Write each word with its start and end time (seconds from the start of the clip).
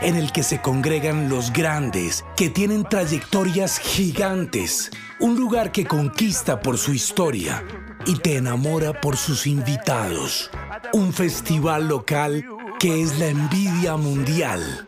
en 0.00 0.16
el 0.16 0.32
que 0.32 0.42
se 0.42 0.60
congregan 0.60 1.28
los 1.28 1.52
grandes, 1.52 2.24
que 2.36 2.50
tienen 2.50 2.84
trayectorias 2.84 3.78
gigantes. 3.78 4.90
Un 5.20 5.36
lugar 5.36 5.72
que 5.72 5.86
conquista 5.86 6.60
por 6.60 6.78
su 6.78 6.92
historia 6.92 7.64
y 8.06 8.16
te 8.16 8.36
enamora 8.36 9.00
por 9.00 9.16
sus 9.16 9.46
invitados. 9.46 10.50
Un 10.92 11.12
festival 11.12 11.88
local 11.88 12.44
que 12.78 13.02
es 13.02 13.18
la 13.18 13.26
envidia 13.26 13.96
mundial. 13.96 14.86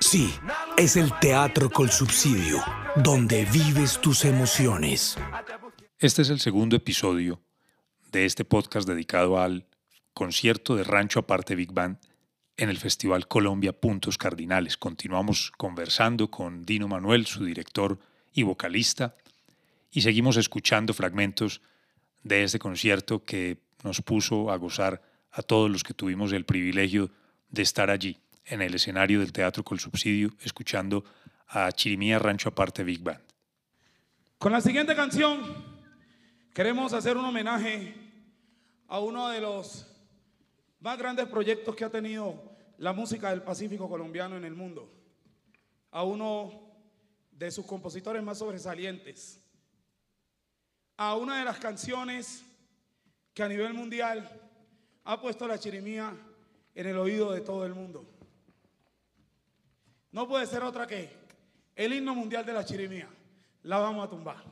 Sí, 0.00 0.32
es 0.76 0.96
el 0.96 1.12
teatro 1.18 1.70
con 1.70 1.90
subsidio, 1.90 2.62
donde 2.96 3.44
vives 3.46 4.00
tus 4.00 4.24
emociones. 4.24 5.16
Este 5.98 6.22
es 6.22 6.30
el 6.30 6.40
segundo 6.40 6.76
episodio 6.76 7.40
de 8.10 8.26
este 8.26 8.44
podcast 8.44 8.86
dedicado 8.86 9.40
al 9.40 9.66
concierto 10.12 10.76
de 10.76 10.84
Rancho 10.84 11.20
Aparte 11.20 11.54
Big 11.54 11.72
Band 11.72 11.98
en 12.56 12.68
el 12.68 12.78
Festival 12.78 13.28
Colombia 13.28 13.72
Puntos 13.72 14.18
Cardinales. 14.18 14.76
Continuamos 14.76 15.52
conversando 15.56 16.30
con 16.30 16.64
Dino 16.64 16.88
Manuel, 16.88 17.26
su 17.26 17.44
director 17.44 17.98
y 18.32 18.42
vocalista, 18.42 19.16
y 19.90 20.02
seguimos 20.02 20.36
escuchando 20.36 20.94
fragmentos 20.94 21.60
de 22.22 22.44
este 22.44 22.58
concierto 22.58 23.24
que 23.24 23.58
nos 23.82 24.00
puso 24.00 24.50
a 24.50 24.56
gozar 24.56 25.02
a 25.30 25.42
todos 25.42 25.70
los 25.70 25.82
que 25.82 25.94
tuvimos 25.94 26.32
el 26.32 26.44
privilegio 26.44 27.10
de 27.50 27.62
estar 27.62 27.90
allí, 27.90 28.18
en 28.44 28.62
el 28.62 28.74
escenario 28.74 29.20
del 29.20 29.32
Teatro 29.32 29.62
Col 29.64 29.80
Subsidio, 29.80 30.30
escuchando 30.40 31.04
a 31.48 31.70
Chirimía 31.72 32.18
Rancho 32.18 32.48
Aparte 32.48 32.82
Big 32.84 33.00
Band. 33.00 33.20
Con 34.38 34.52
la 34.52 34.60
siguiente 34.60 34.96
canción 34.96 35.40
queremos 36.52 36.92
hacer 36.92 37.16
un 37.16 37.24
homenaje 37.24 37.94
a 38.88 38.98
uno 38.98 39.28
de 39.28 39.40
los 39.40 39.91
más 40.82 40.98
grandes 40.98 41.28
proyectos 41.28 41.76
que 41.76 41.84
ha 41.84 41.90
tenido 41.90 42.42
la 42.78 42.92
música 42.92 43.30
del 43.30 43.42
Pacífico 43.42 43.88
colombiano 43.88 44.36
en 44.36 44.44
el 44.44 44.54
mundo, 44.54 44.92
a 45.92 46.02
uno 46.02 46.50
de 47.30 47.50
sus 47.52 47.64
compositores 47.64 48.20
más 48.22 48.38
sobresalientes, 48.38 49.40
a 50.96 51.16
una 51.16 51.38
de 51.38 51.44
las 51.44 51.58
canciones 51.58 52.44
que 53.32 53.44
a 53.44 53.48
nivel 53.48 53.72
mundial 53.74 54.28
ha 55.04 55.20
puesto 55.20 55.46
la 55.46 55.58
chirimía 55.58 56.16
en 56.74 56.86
el 56.86 56.98
oído 56.98 57.30
de 57.30 57.42
todo 57.42 57.64
el 57.64 57.74
mundo. 57.74 58.04
No 60.10 60.26
puede 60.26 60.46
ser 60.46 60.64
otra 60.64 60.86
que 60.86 61.10
el 61.76 61.92
himno 61.92 62.14
mundial 62.14 62.44
de 62.44 62.52
la 62.52 62.64
chirimía. 62.64 63.08
La 63.62 63.78
vamos 63.78 64.04
a 64.04 64.10
tumbar. 64.10 64.42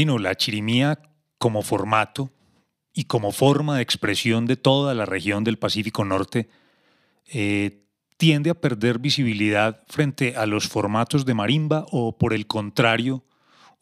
Dino, 0.00 0.18
la 0.18 0.34
chirimía 0.34 0.98
como 1.36 1.60
formato 1.60 2.30
y 2.94 3.04
como 3.04 3.32
forma 3.32 3.76
de 3.76 3.82
expresión 3.82 4.46
de 4.46 4.56
toda 4.56 4.94
la 4.94 5.04
región 5.04 5.44
del 5.44 5.58
Pacífico 5.58 6.06
Norte 6.06 6.48
eh, 7.26 7.84
tiende 8.16 8.48
a 8.48 8.54
perder 8.54 8.98
visibilidad 8.98 9.84
frente 9.88 10.36
a 10.36 10.46
los 10.46 10.68
formatos 10.68 11.26
de 11.26 11.34
marimba 11.34 11.84
o 11.90 12.16
por 12.16 12.32
el 12.32 12.46
contrario, 12.46 13.26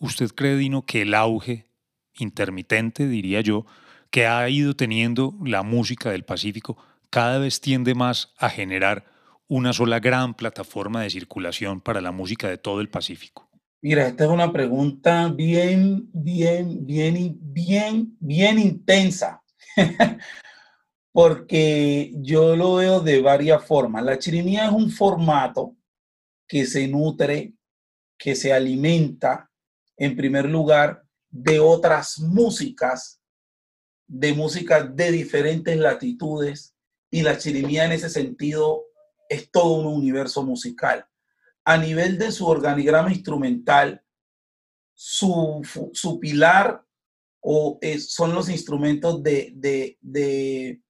¿usted 0.00 0.32
cree, 0.34 0.56
Dino, 0.56 0.84
que 0.84 1.02
el 1.02 1.14
auge 1.14 1.66
intermitente, 2.14 3.06
diría 3.06 3.40
yo, 3.40 3.64
que 4.10 4.26
ha 4.26 4.48
ido 4.48 4.74
teniendo 4.74 5.36
la 5.44 5.62
música 5.62 6.10
del 6.10 6.24
Pacífico 6.24 6.76
cada 7.10 7.38
vez 7.38 7.60
tiende 7.60 7.94
más 7.94 8.34
a 8.38 8.50
generar 8.50 9.04
una 9.46 9.72
sola 9.72 10.00
gran 10.00 10.34
plataforma 10.34 11.00
de 11.00 11.10
circulación 11.10 11.80
para 11.80 12.00
la 12.00 12.10
música 12.10 12.48
de 12.48 12.58
todo 12.58 12.80
el 12.80 12.88
Pacífico? 12.88 13.47
Mira, 13.80 14.08
esta 14.08 14.24
es 14.24 14.30
una 14.30 14.52
pregunta 14.52 15.28
bien, 15.28 16.10
bien, 16.12 16.84
bien, 16.84 17.38
bien, 17.40 18.16
bien 18.18 18.58
intensa, 18.58 19.44
porque 21.12 22.12
yo 22.16 22.56
lo 22.56 22.74
veo 22.74 23.00
de 23.00 23.20
varias 23.20 23.64
formas. 23.64 24.02
La 24.02 24.18
chirimía 24.18 24.66
es 24.66 24.72
un 24.72 24.90
formato 24.90 25.76
que 26.48 26.66
se 26.66 26.88
nutre, 26.88 27.54
que 28.18 28.34
se 28.34 28.52
alimenta, 28.52 29.48
en 29.96 30.16
primer 30.16 30.46
lugar, 30.46 31.04
de 31.30 31.60
otras 31.60 32.18
músicas, 32.18 33.20
de 34.08 34.32
músicas 34.32 34.96
de 34.96 35.12
diferentes 35.12 35.76
latitudes, 35.76 36.74
y 37.12 37.22
la 37.22 37.38
chirimía 37.38 37.84
en 37.84 37.92
ese 37.92 38.10
sentido 38.10 38.86
es 39.28 39.48
todo 39.52 39.74
un 39.74 39.86
universo 39.86 40.42
musical 40.42 41.07
a 41.68 41.76
nivel 41.76 42.16
de 42.16 42.32
su 42.32 42.46
organigrama 42.46 43.12
instrumental, 43.12 44.02
su, 44.94 45.60
su 45.92 46.18
pilar 46.18 46.82
o 47.40 47.78
son 47.98 48.34
los 48.34 48.48
instrumentos 48.48 49.22
de, 49.22 49.52
de, 49.54 50.80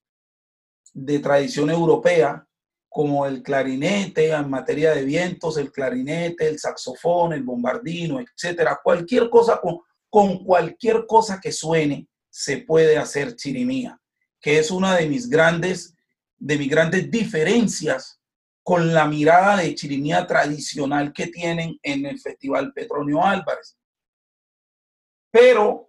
de, 0.93 1.19
tradición 1.19 1.71
europea, 1.71 2.47
como 2.89 3.27
el 3.27 3.43
clarinete 3.43 4.31
en 4.31 4.49
materia 4.49 4.95
de 4.95 5.03
vientos, 5.03 5.57
el 5.57 5.73
clarinete, 5.73 6.47
el 6.47 6.61
saxofón, 6.61 7.33
el 7.33 7.43
bombardino, 7.43 8.21
etcétera. 8.21 8.79
Cualquier 8.81 9.29
cosa 9.31 9.61
con, 9.61 9.81
con 10.09 10.45
cualquier 10.45 11.07
cosa 11.09 11.41
que 11.43 11.51
suene 11.51 12.07
se 12.31 12.59
puede 12.59 12.99
hacer 12.99 13.35
chirimía, 13.35 14.01
que 14.41 14.61
es 14.61 14.71
una 14.71 14.95
de 14.95 15.09
mis 15.09 15.29
grandes, 15.29 15.97
de 16.37 16.57
mis 16.57 16.71
grandes 16.71 17.11
diferencias 17.11 18.18
con 18.69 18.93
la 18.93 19.07
mirada 19.07 19.57
de 19.57 19.75
chirimía 19.75 20.27
tradicional 20.27 21.11
que 21.15 21.29
tienen 21.29 21.81
en 21.83 22.05
el 22.05 22.21
Festival 22.21 22.71
Petronio 22.75 23.25
Álvarez. 23.25 23.79
Pero 25.31 25.89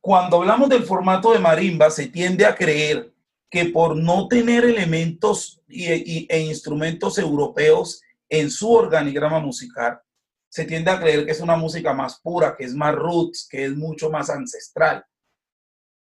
cuando 0.00 0.38
hablamos 0.38 0.68
del 0.68 0.82
formato 0.82 1.32
de 1.32 1.38
marimba, 1.38 1.90
se 1.90 2.08
tiende 2.08 2.44
a 2.44 2.56
creer 2.56 3.14
que 3.48 3.66
por 3.66 3.96
no 3.96 4.26
tener 4.26 4.64
elementos 4.64 5.62
y, 5.68 6.26
e 6.28 6.40
instrumentos 6.40 7.18
europeos 7.18 8.02
en 8.28 8.50
su 8.50 8.72
organigrama 8.72 9.38
musical, 9.38 10.00
se 10.48 10.64
tiende 10.64 10.90
a 10.90 10.98
creer 10.98 11.24
que 11.24 11.30
es 11.30 11.40
una 11.40 11.54
música 11.54 11.94
más 11.94 12.18
pura, 12.18 12.56
que 12.56 12.64
es 12.64 12.74
más 12.74 12.96
roots, 12.96 13.46
que 13.48 13.66
es 13.66 13.76
mucho 13.76 14.10
más 14.10 14.28
ancestral, 14.28 15.06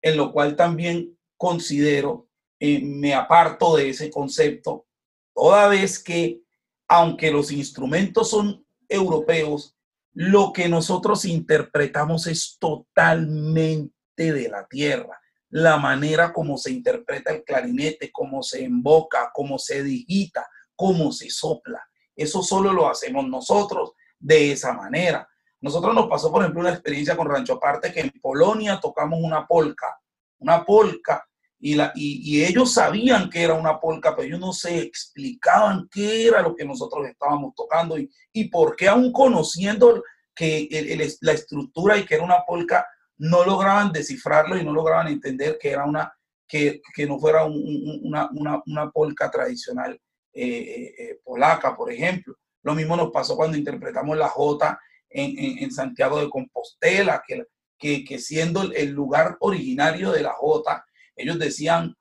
en 0.00 0.16
lo 0.16 0.32
cual 0.32 0.56
también 0.56 1.14
considero 1.36 2.27
eh, 2.60 2.80
me 2.82 3.14
aparto 3.14 3.76
de 3.76 3.90
ese 3.90 4.10
concepto, 4.10 4.86
toda 5.34 5.68
vez 5.68 6.02
que, 6.02 6.42
aunque 6.88 7.30
los 7.30 7.52
instrumentos 7.52 8.30
son 8.30 8.66
europeos, 8.88 9.76
lo 10.12 10.52
que 10.52 10.68
nosotros 10.68 11.24
interpretamos 11.24 12.26
es 12.26 12.56
totalmente 12.58 13.92
de 14.16 14.48
la 14.48 14.66
tierra. 14.66 15.20
La 15.50 15.76
manera 15.76 16.32
como 16.32 16.58
se 16.58 16.72
interpreta 16.72 17.32
el 17.32 17.44
clarinete, 17.44 18.10
cómo 18.10 18.42
se 18.42 18.62
invoca, 18.62 19.30
cómo 19.32 19.58
se 19.58 19.82
digita, 19.84 20.44
cómo 20.74 21.12
se 21.12 21.30
sopla. 21.30 21.80
Eso 22.16 22.42
solo 22.42 22.72
lo 22.72 22.88
hacemos 22.88 23.28
nosotros 23.28 23.92
de 24.18 24.50
esa 24.50 24.72
manera. 24.72 25.28
Nosotros 25.60 25.94
nos 25.94 26.08
pasó, 26.08 26.32
por 26.32 26.42
ejemplo, 26.42 26.62
una 26.62 26.72
experiencia 26.72 27.16
con 27.16 27.28
Rancho 27.28 27.54
Aparte 27.54 27.92
que 27.92 28.00
en 28.00 28.10
Polonia 28.20 28.80
tocamos 28.80 29.20
una 29.22 29.46
polca, 29.46 30.00
una 30.38 30.64
polca 30.64 31.27
y, 31.60 31.74
la, 31.74 31.92
y, 31.94 32.38
y, 32.38 32.44
ellos 32.44 32.72
sabían 32.72 33.28
que 33.28 33.42
era 33.42 33.54
una 33.54 33.80
polca, 33.80 34.14
pero 34.14 34.28
ellos 34.28 34.40
no 34.40 34.52
se 34.52 34.78
explicaban 34.78 35.88
qué 35.90 36.26
era 36.26 36.40
lo 36.40 36.54
que 36.54 36.64
nosotros 36.64 37.06
estábamos 37.08 37.54
tocando 37.56 37.98
y, 37.98 38.08
y 38.32 38.44
por 38.48 38.76
qué 38.76 38.88
aún 38.88 39.12
conociendo 39.12 40.02
que 40.34 40.68
el, 40.70 41.00
el, 41.00 41.12
la 41.22 41.32
estructura 41.32 41.98
y 41.98 42.04
que 42.04 42.14
era 42.14 42.22
una 42.24 42.44
polca, 42.46 42.86
no 43.18 43.44
lograban 43.44 43.92
descifrarlo 43.92 44.56
y 44.56 44.64
no 44.64 44.72
lograban 44.72 45.08
entender 45.08 45.58
que 45.60 45.70
era 45.70 45.84
una, 45.84 46.12
que, 46.46 46.80
que 46.94 47.06
no 47.06 47.18
fuera 47.18 47.44
un, 47.44 47.54
un, 47.54 48.00
una, 48.04 48.30
una, 48.32 48.62
una, 48.64 48.90
polca 48.90 49.28
tradicional 49.28 50.00
eh, 50.32 50.94
eh, 50.96 51.20
polaca, 51.24 51.76
por 51.76 51.92
ejemplo. 51.92 52.36
Lo 52.62 52.74
mismo 52.76 52.96
nos 52.96 53.10
pasó 53.10 53.36
cuando 53.36 53.56
interpretamos 53.56 54.16
la 54.16 54.28
Jota 54.28 54.78
en, 55.10 55.36
en, 55.36 55.58
en 55.64 55.72
Santiago 55.72 56.20
de 56.20 56.30
Compostela, 56.30 57.22
que, 57.26 57.42
que, 57.76 58.04
que 58.04 58.18
siendo 58.18 58.62
el 58.62 58.90
lugar 58.90 59.36
originario 59.40 60.12
de 60.12 60.22
la 60.22 60.32
Jota, 60.32 60.84
ellos 61.18 61.38
decían, 61.38 61.94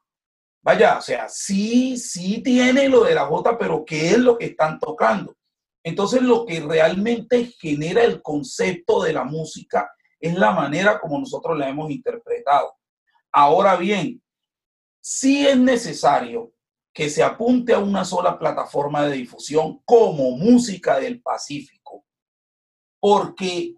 vaya, 0.62 0.98
o 0.98 1.02
sea, 1.02 1.28
sí, 1.28 1.98
sí 1.98 2.42
tiene 2.42 2.88
lo 2.88 3.04
de 3.04 3.16
la 3.16 3.26
Jota, 3.26 3.58
pero 3.58 3.84
¿qué 3.86 4.12
es 4.12 4.20
lo 4.20 4.38
que 4.38 4.46
están 4.46 4.80
tocando? 4.80 5.36
Entonces 5.84 6.22
lo 6.22 6.46
que 6.46 6.60
realmente 6.60 7.52
genera 7.60 8.04
el 8.04 8.22
concepto 8.22 9.02
de 9.02 9.14
la 9.14 9.24
música 9.24 9.90
es 10.20 10.36
la 10.36 10.52
manera 10.52 11.00
como 11.00 11.20
nosotros 11.20 11.58
la 11.58 11.70
hemos 11.70 11.90
interpretado. 11.90 12.76
Ahora 13.32 13.76
bien, 13.78 14.22
sí 15.02 15.48
es 15.48 15.58
necesario 15.58 16.52
que 16.94 17.10
se 17.10 17.24
apunte 17.24 17.74
a 17.74 17.80
una 17.80 18.04
sola 18.04 18.38
plataforma 18.38 19.06
de 19.06 19.18
difusión 19.18 19.82
como 19.86 20.32
música 20.32 21.00
del 21.00 21.22
Pacífico, 21.22 22.04
porque 23.00 23.76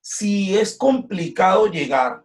si 0.00 0.56
es 0.56 0.76
complicado 0.76 1.66
llegar 1.66 2.24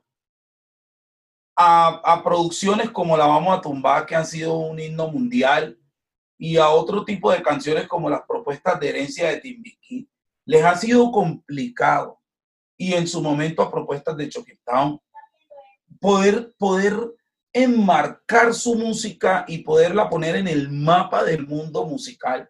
a, 1.56 2.22
producciones 2.24 2.90
como 2.90 3.18
La 3.18 3.28
Vamos 3.28 3.58
a 3.58 3.62
Tumbar, 3.62 4.06
que 4.06 4.16
han 4.16 4.26
sido 4.26 4.58
un 4.58 4.80
himno 4.80 5.08
mundial, 5.08 5.78
y 6.38 6.58
a 6.58 6.70
otro 6.70 7.06
tipo 7.06 7.32
de 7.32 7.42
canciones 7.42 7.88
como 7.88 8.10
las 8.10 8.22
propuestas 8.28 8.80
de 8.80 8.90
herencia 8.90 9.30
de 9.30 9.38
Timbiquí, 9.38 10.10
les 10.46 10.64
ha 10.64 10.76
sido 10.76 11.12
complicado. 11.12 12.20
Y 12.76 12.94
en 12.94 13.08
su 13.08 13.22
momento 13.22 13.62
a 13.62 13.72
propuestas 13.72 14.18
de 14.18 14.30
Town 14.66 15.00
poder, 16.02 16.54
poder 16.58 16.96
enmarcar 17.54 18.54
su 18.54 18.76
música 18.76 19.46
y 19.48 19.60
poderla 19.60 20.10
poner 20.10 20.36
en 20.36 20.48
el 20.48 20.70
mapa 20.70 21.24
del 21.24 21.48
mundo 21.48 21.86
musical. 21.86 22.50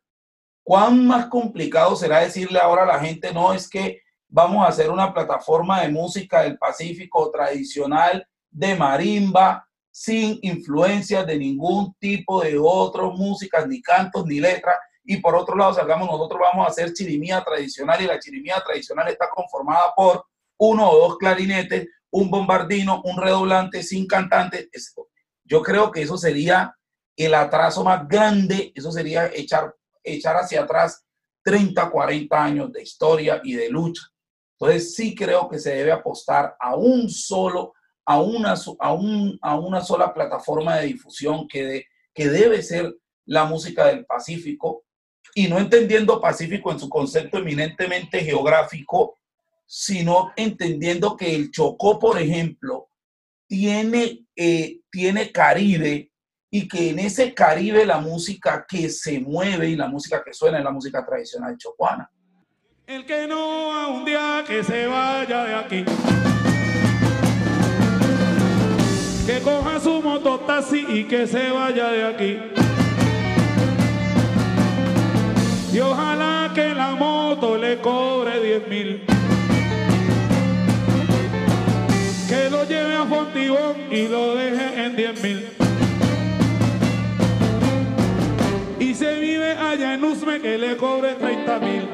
¿Cuán 0.63 1.05
más 1.05 1.27
complicado 1.27 1.95
será 1.95 2.21
decirle 2.21 2.57
ahora 2.57 2.83
a 2.83 2.87
la 2.87 2.99
gente, 2.99 3.33
no, 3.33 3.53
es 3.53 3.69
que 3.69 4.01
vamos 4.29 4.65
a 4.65 4.69
hacer 4.69 4.89
una 4.89 5.13
plataforma 5.13 5.81
de 5.81 5.89
música 5.89 6.41
del 6.41 6.57
Pacífico 6.57 7.29
tradicional 7.29 8.25
de 8.53 8.75
marimba, 8.75 9.67
sin 9.91 10.39
influencias 10.41 11.25
de 11.27 11.37
ningún 11.37 11.93
tipo 11.99 12.41
de 12.41 12.57
otras 12.57 13.11
músicas, 13.13 13.67
ni 13.67 13.81
cantos, 13.81 14.25
ni 14.25 14.39
letras. 14.39 14.77
Y 15.03 15.17
por 15.17 15.35
otro 15.35 15.55
lado, 15.55 15.73
salgamos, 15.73 16.09
nosotros 16.09 16.39
vamos 16.41 16.65
a 16.65 16.69
hacer 16.69 16.93
chirimía 16.93 17.43
tradicional 17.43 18.01
y 18.01 18.07
la 18.07 18.19
chirimía 18.19 18.61
tradicional 18.65 19.07
está 19.09 19.29
conformada 19.29 19.93
por 19.95 20.25
uno 20.57 20.89
o 20.89 21.07
dos 21.07 21.17
clarinetes, 21.17 21.87
un 22.11 22.29
bombardino, 22.29 23.01
un 23.03 23.17
redoblante 23.17 23.83
sin 23.83 24.07
cantante. 24.07 24.69
Yo 25.43 25.61
creo 25.61 25.91
que 25.91 26.01
eso 26.01 26.17
sería 26.17 26.75
el 27.15 27.33
atraso 27.33 27.83
más 27.83 28.07
grande, 28.07 28.71
eso 28.73 28.91
sería 28.91 29.27
echar, 29.33 29.75
echar 30.03 30.37
hacia 30.37 30.61
atrás 30.61 31.05
30, 31.43 31.89
40 31.89 32.43
años 32.43 32.71
de 32.71 32.81
historia 32.81 33.41
y 33.43 33.53
de 33.55 33.69
lucha. 33.69 34.03
Entonces 34.57 34.95
sí 34.95 35.13
creo 35.13 35.49
que 35.49 35.59
se 35.59 35.75
debe 35.75 35.91
apostar 35.91 36.55
a 36.59 36.75
un 36.75 37.09
solo, 37.09 37.73
a 38.05 38.21
una, 38.21 38.55
a 38.79 38.93
un, 38.93 39.37
a 39.41 39.59
una 39.59 39.81
sola 39.81 40.13
plataforma 40.13 40.77
de 40.77 40.87
difusión 40.87 41.47
que, 41.47 41.85
que 42.13 42.27
debe 42.27 42.61
ser 42.61 42.93
la 43.25 43.45
música 43.45 43.87
del 43.87 44.05
Pacífico 44.05 44.83
y 45.35 45.47
no 45.47 45.57
entendiendo 45.57 46.21
Pacífico 46.21 46.71
en 46.71 46.79
su 46.79 46.89
concepto 46.89 47.37
eminentemente 47.37 48.19
geográfico, 48.19 49.19
sino 49.65 50.31
entendiendo 50.35 51.15
que 51.15 51.33
el 51.33 51.51
Chocó, 51.51 51.97
por 51.97 52.19
ejemplo, 52.19 52.89
tiene, 53.47 54.25
eh, 54.35 54.81
tiene 54.91 55.31
Caribe 55.31 56.11
y 56.51 56.67
que 56.67 56.89
en 56.89 56.99
ese 56.99 57.33
Caribe 57.33 57.85
la 57.85 57.99
música 57.99 58.65
que 58.67 58.89
se 58.89 59.19
mueve 59.19 59.69
y 59.69 59.75
la 59.75 59.87
música 59.87 60.23
que 60.23 60.33
suena 60.33 60.59
es 60.59 60.63
la 60.63 60.71
música 60.71 61.03
tradicional 61.05 61.57
chocuana. 61.57 62.11
El 62.85 63.05
que 63.05 63.27
no 63.27 63.73
a 63.73 63.87
un 63.87 64.05
día 64.05 64.43
que 64.45 64.63
se 64.63 64.85
vaya 64.85 65.45
de 65.45 65.55
aquí. 65.55 66.32
Que 69.25 69.39
coja 69.39 69.79
su 69.79 70.01
mototaxi 70.01 70.85
y 70.89 71.03
que 71.05 71.25
se 71.25 71.49
vaya 71.49 71.89
de 71.91 72.05
aquí. 72.05 72.37
Y 75.71 75.79
ojalá 75.79 76.51
que 76.53 76.73
la 76.73 76.91
moto 76.91 77.57
le 77.57 77.79
cobre 77.79 78.41
10 78.43 78.67
mil. 78.67 79.01
Que 82.27 82.49
lo 82.49 82.65
lleve 82.65 82.95
a 82.95 83.05
Fontibón 83.05 83.75
y 83.89 84.09
lo 84.09 84.35
deje 84.35 84.85
en 84.85 84.95
10 84.97 85.23
mil. 85.23 85.47
Y 88.79 88.93
se 88.93 89.19
vive 89.19 89.51
allá 89.51 89.93
en 89.93 90.03
Usme 90.03 90.41
que 90.41 90.57
le 90.57 90.75
cobre 90.75 91.13
30 91.13 91.59
mil. 91.59 91.87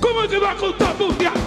¿Cómo 0.00 0.26
se 0.26 0.38
va 0.38 0.52
a 0.52 0.56
contar 0.56 0.94
mundial? 0.98 1.39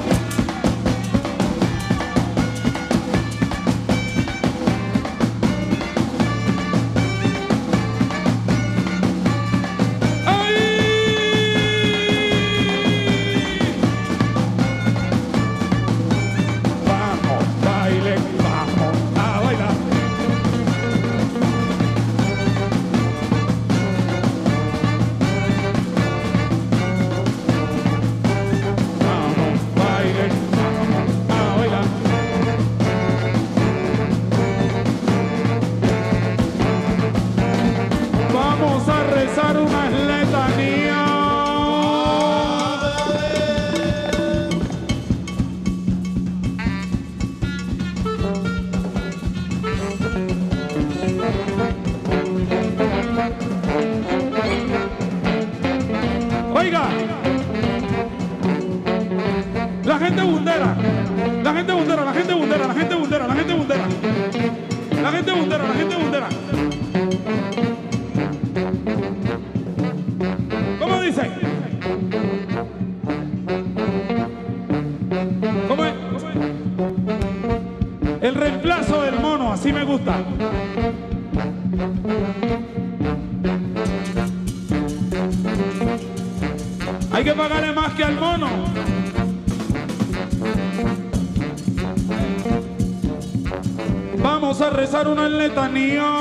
Así 79.54 79.72
me 79.72 79.84
gusta. 79.84 80.16
Hay 87.12 87.24
que 87.24 87.34
pagarle 87.34 87.72
más 87.72 87.94
que 87.94 88.04
al 88.04 88.16
mono. 88.16 88.50
Vamos 94.18 94.62
a 94.62 94.70
rezar 94.72 95.08
una 95.08 95.30
letanía. 95.30 96.12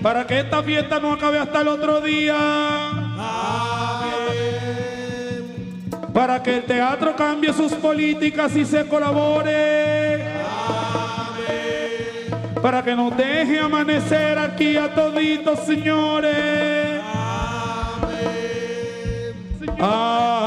Para 0.00 0.26
que 0.26 0.38
esta 0.38 0.62
fiesta 0.62 1.00
no 1.00 1.12
acabe 1.12 1.38
hasta 1.38 1.62
el 1.62 1.68
otro 1.68 2.00
día. 2.00 2.77
Para 6.18 6.42
que 6.42 6.56
el 6.56 6.64
teatro 6.64 7.14
cambie 7.14 7.52
sus 7.52 7.72
políticas 7.74 8.56
y 8.56 8.64
se 8.64 8.84
colabore. 8.88 10.24
Para 12.60 12.82
que 12.82 12.96
nos 12.96 13.16
deje 13.16 13.60
amanecer 13.60 14.36
aquí 14.36 14.76
a 14.76 14.92
toditos, 14.92 15.60
señores. 15.60 17.00
Amén. 19.78 20.37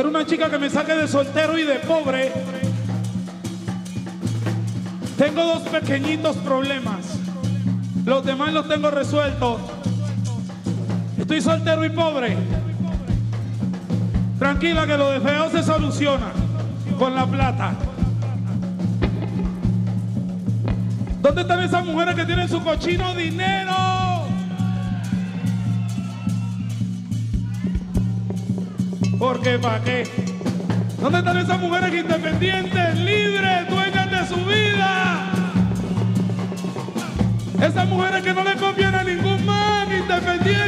Quiero 0.00 0.18
una 0.18 0.24
chica 0.24 0.48
que 0.48 0.58
me 0.58 0.70
saque 0.70 0.94
de 0.94 1.06
soltero 1.06 1.58
y 1.58 1.62
de 1.62 1.74
pobre. 1.80 2.32
Tengo 5.18 5.44
dos 5.44 5.60
pequeñitos 5.68 6.38
problemas. 6.38 7.18
Los 8.06 8.24
demás 8.24 8.54
los 8.54 8.66
tengo 8.66 8.90
resueltos. 8.90 9.60
Estoy 11.18 11.42
soltero 11.42 11.84
y 11.84 11.90
pobre. 11.90 12.34
Tranquila 14.38 14.86
que 14.86 14.96
lo 14.96 15.10
de 15.10 15.20
feo 15.20 15.50
se 15.50 15.62
soluciona 15.62 16.32
con 16.98 17.14
la 17.14 17.26
plata. 17.26 17.74
¿Dónde 21.20 21.42
están 21.42 21.62
esas 21.62 21.84
mujeres 21.84 22.14
que 22.14 22.24
tienen 22.24 22.48
su 22.48 22.64
cochino 22.64 23.14
dinero? 23.14 23.79
Porque 29.42 29.58
qué. 29.84 30.04
¿Dónde 31.00 31.18
están 31.20 31.38
esas 31.38 31.58
mujeres 31.58 31.94
independientes, 31.94 32.98
libres, 32.98 33.70
dueñas 33.70 34.10
de 34.10 34.26
su 34.26 34.44
vida? 34.44 35.32
Esas 37.58 37.88
mujeres 37.88 38.22
que 38.22 38.34
no 38.34 38.44
le 38.44 38.54
conviene 38.56 38.98
a 38.98 39.02
ningún 39.02 39.46
man, 39.46 39.88
independientes, 39.90 40.59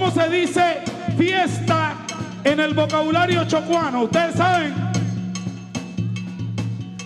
cómo 0.00 0.10
se 0.12 0.30
dice 0.30 0.78
fiesta 1.18 1.92
en 2.42 2.58
el 2.58 2.72
vocabulario 2.72 3.44
chocuano. 3.44 4.04
¿Ustedes 4.04 4.34
saben? 4.34 4.74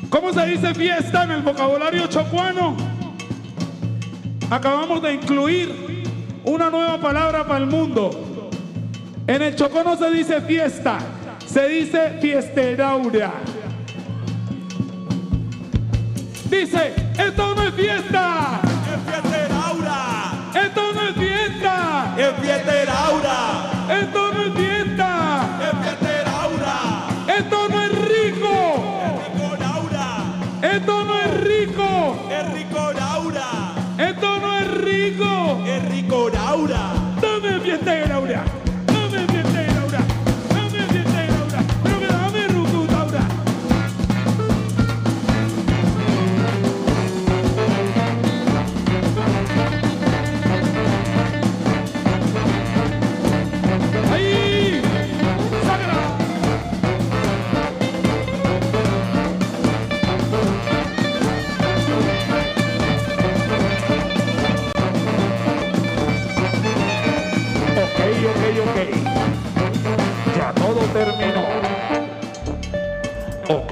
¿Cómo 0.08 0.32
se 0.32 0.46
dice 0.46 0.72
fiesta 0.74 1.24
en 1.24 1.32
el 1.32 1.42
vocabulario 1.42 2.06
chocuano? 2.06 2.76
Acabamos 4.48 5.02
de 5.02 5.14
incluir 5.14 6.04
una 6.44 6.70
nueva 6.70 7.00
palabra 7.00 7.44
para 7.44 7.58
el 7.58 7.66
mundo. 7.66 8.48
En 9.26 9.42
el 9.42 9.56
Chocó 9.56 9.82
no 9.82 9.96
se 9.96 10.10
dice 10.12 10.40
fiesta, 10.42 10.98
se 11.44 11.68
dice 11.68 12.18
fiesteraura. 12.20 13.32
Dice, 16.48 16.94
esto 17.18 17.54
no 17.56 17.62
es 17.64 17.74
fiesta, 17.74 18.60
Es 18.62 19.12
fiesteraura. 19.12 20.32
esto 20.54 20.92
no 20.92 21.08
es 21.08 21.14
fiesta, 21.16 21.33
Es 22.16 22.32
fiesteraura. 22.40 23.70
esto 23.90 24.32
no 24.32 24.42
es 24.44 24.54
fiesta, 24.54 25.48
Es 25.60 25.78
fiesteraura. 25.84 27.06
esto 27.38 27.68
no 27.68 27.82
es 27.82 27.92
rico, 28.08 28.54
Rico 29.24 29.56
Laura. 29.58 30.24
esto 30.62 31.04
no 31.04 31.18
es 31.18 31.40
rico, 31.42 32.28
Es 32.30 32.52
rico 32.52 32.92
Laura. 32.92 33.74
esto 33.98 34.38
no 34.40 34.58
es 34.58 34.70
rico. 34.82 35.62
Es 35.66 35.88
rico 35.88 36.30
Laura. 36.30 36.93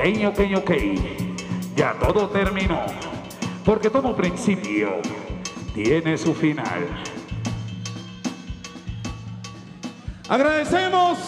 Ok, 0.03 0.41
ok. 0.57 0.71
Ya 1.77 1.95
todo 1.95 2.29
terminó. 2.31 2.81
Porque 3.65 3.88
todo 3.88 4.17
principio 4.17 5.01
tiene 5.77 6.19
su 6.19 6.35
final. 6.35 6.88
Agradecemos, 10.29 11.19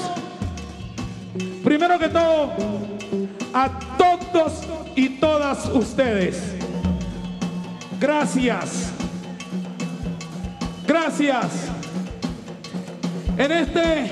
primero 1.63 2.01
que 2.01 2.09
todo, 2.09 2.53
a 3.53 3.71
todos 3.97 4.63
y 4.97 5.21
todas 5.21 5.67
ustedes. 5.69 6.57
Gracias. 8.01 8.93
Gracias 10.85 11.71
en 13.39 13.53
este 13.53 14.11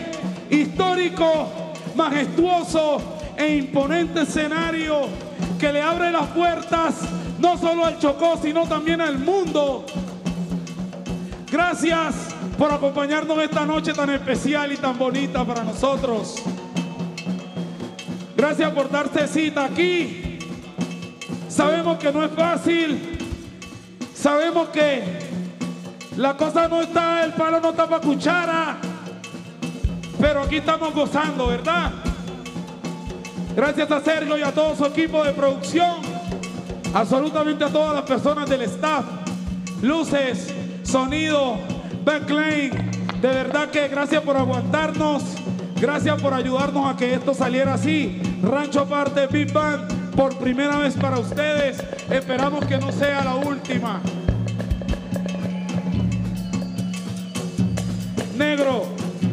histórico, 0.50 1.48
majestuoso 1.96 3.21
e 3.42 3.56
imponente 3.56 4.22
escenario 4.22 5.08
que 5.58 5.72
le 5.72 5.82
abre 5.82 6.12
las 6.12 6.28
puertas 6.28 6.94
no 7.40 7.58
solo 7.58 7.84
al 7.84 7.98
Chocó, 7.98 8.38
sino 8.40 8.66
también 8.68 9.00
al 9.00 9.18
mundo. 9.18 9.84
Gracias 11.50 12.14
por 12.56 12.70
acompañarnos 12.72 13.36
esta 13.38 13.66
noche 13.66 13.92
tan 13.92 14.10
especial 14.10 14.72
y 14.72 14.76
tan 14.76 14.96
bonita 14.96 15.44
para 15.44 15.64
nosotros. 15.64 16.36
Gracias 18.36 18.70
por 18.70 18.88
darse 18.88 19.26
cita 19.26 19.64
aquí. 19.64 20.38
Sabemos 21.48 21.98
que 21.98 22.12
no 22.12 22.24
es 22.24 22.30
fácil. 22.30 23.18
Sabemos 24.14 24.68
que 24.68 25.02
la 26.16 26.36
cosa 26.36 26.68
no 26.68 26.80
está, 26.80 27.24
el 27.24 27.32
palo 27.32 27.60
no 27.60 27.70
está 27.70 27.88
para 27.88 28.00
cuchara. 28.00 28.78
Pero 30.20 30.42
aquí 30.42 30.58
estamos 30.58 30.94
gozando, 30.94 31.48
¿verdad? 31.48 32.11
Gracias 33.54 33.90
a 33.90 34.00
Sergio 34.00 34.38
y 34.38 34.42
a 34.42 34.52
todo 34.52 34.74
su 34.74 34.86
equipo 34.86 35.22
de 35.22 35.32
producción. 35.32 35.96
Absolutamente 36.94 37.64
a 37.64 37.68
todas 37.68 37.94
las 37.94 38.04
personas 38.04 38.48
del 38.48 38.62
staff. 38.62 39.04
Luces, 39.82 40.52
sonido, 40.82 41.58
backlane. 42.02 42.70
De 43.20 43.28
verdad 43.28 43.68
que 43.68 43.88
gracias 43.88 44.22
por 44.22 44.36
aguantarnos. 44.36 45.22
Gracias 45.78 46.20
por 46.22 46.32
ayudarnos 46.32 46.94
a 46.94 46.96
que 46.96 47.12
esto 47.12 47.34
saliera 47.34 47.74
así. 47.74 48.22
Rancho 48.42 48.86
Parte 48.86 49.26
Big 49.26 49.52
Band 49.52 50.14
por 50.16 50.36
primera 50.38 50.78
vez 50.78 50.94
para 50.94 51.18
ustedes. 51.18 51.82
Esperamos 52.10 52.64
que 52.64 52.78
no 52.78 52.90
sea 52.90 53.22
la 53.22 53.34
última. 53.34 54.00
Negro, 58.36 58.86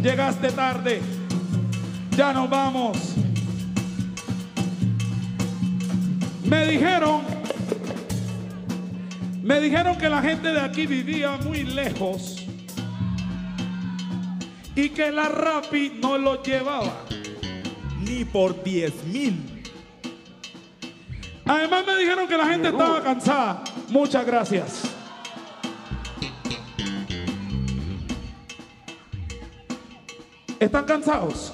llegaste 0.03 0.51
tarde. 0.51 1.01
Ya 2.17 2.33
nos 2.33 2.49
vamos. 2.49 3.18
Me 6.49 6.65
dijeron, 6.65 7.21
me 9.43 9.61
dijeron 9.61 9.97
que 9.99 10.09
la 10.09 10.19
gente 10.19 10.51
de 10.51 10.59
aquí 10.59 10.87
vivía 10.87 11.37
muy 11.37 11.63
lejos 11.63 12.43
y 14.73 14.89
que 14.89 15.11
la 15.11 15.29
Rappi 15.29 15.99
no 16.01 16.17
lo 16.17 16.41
llevaba. 16.41 17.05
Ni 18.01 18.25
por 18.25 18.63
10 18.63 19.03
mil. 19.05 19.63
Además 21.45 21.85
me 21.85 21.97
dijeron 21.97 22.27
que 22.27 22.37
la 22.37 22.47
gente 22.47 22.69
estaba 22.69 23.03
cansada. 23.03 23.63
Muchas 23.89 24.25
gracias. 24.25 24.83
¿Están 30.59 30.85
cansados? 30.85 31.53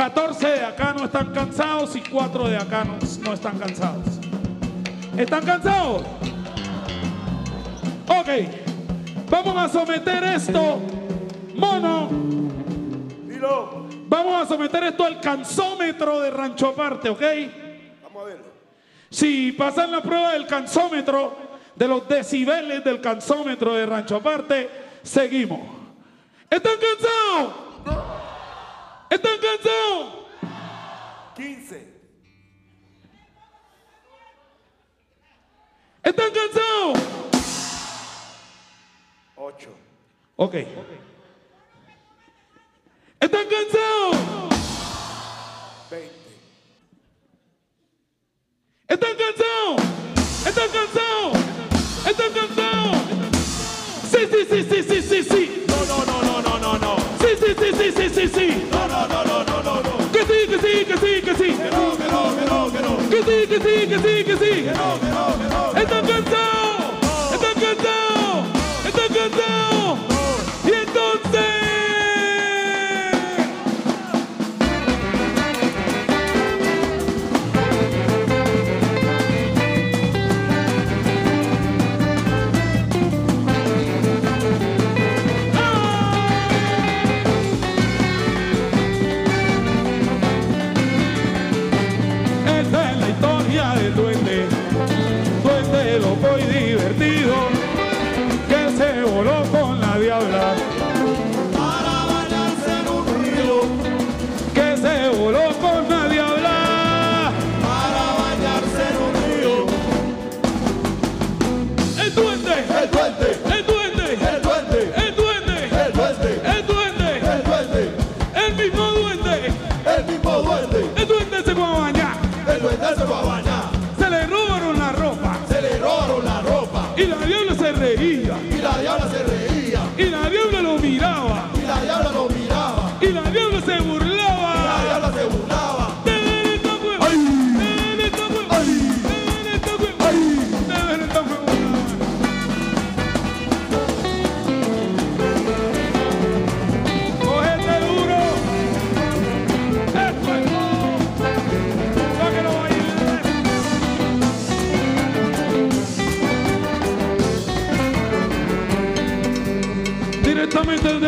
14 0.00 0.48
de 0.48 0.64
acá 0.64 0.94
no 0.96 1.04
están 1.04 1.30
cansados 1.30 1.94
y 1.94 2.00
4 2.00 2.48
de 2.48 2.56
acá 2.56 2.84
no, 2.84 2.96
no 3.22 3.34
están 3.34 3.58
cansados. 3.58 4.06
¿Están 5.14 5.44
cansados? 5.44 6.06
Ok, 8.08 8.28
vamos 9.28 9.56
a 9.58 9.68
someter 9.68 10.24
esto, 10.24 10.80
mono. 11.54 12.08
Vamos 14.08 14.42
a 14.42 14.46
someter 14.46 14.84
esto 14.84 15.04
al 15.04 15.20
cansómetro 15.20 16.18
de 16.20 16.30
Rancho 16.30 16.68
Aparte, 16.68 17.10
¿ok? 17.10 17.22
Vamos 18.02 18.22
a 18.22 18.24
verlo. 18.24 18.46
Si 19.10 19.52
pasan 19.52 19.92
la 19.92 20.00
prueba 20.00 20.32
del 20.32 20.46
cansómetro, 20.46 21.36
de 21.76 21.86
los 21.86 22.08
decibeles 22.08 22.82
del 22.82 23.02
cansómetro 23.02 23.74
de 23.74 23.84
Rancho 23.84 24.16
Aparte, 24.16 24.70
seguimos. 25.02 25.60
¿Están 26.48 26.78
cansados? 26.78 27.69
É 29.10 29.16
Estão 29.16 29.38
cansados? 29.40 30.26
15. 31.34 31.88
Estão 36.04 36.26
é 36.26 36.30
cansados? 36.30 37.10
8. 39.36 39.68
Ok. 40.36 40.60
É 43.20 43.26
então 43.26 43.44
canção! 43.48 44.12
20. 45.90 46.10
Então 48.88 49.16
canção! 49.16 49.76
Então 50.48 50.68
canção! 50.68 51.32
Então 52.08 52.32
canção! 52.32 52.92
Sim, 54.08 54.26
sim, 54.28 54.44
sim, 54.46 54.82
sim, 54.82 55.02
sim, 55.02 55.22
sim! 55.22 55.49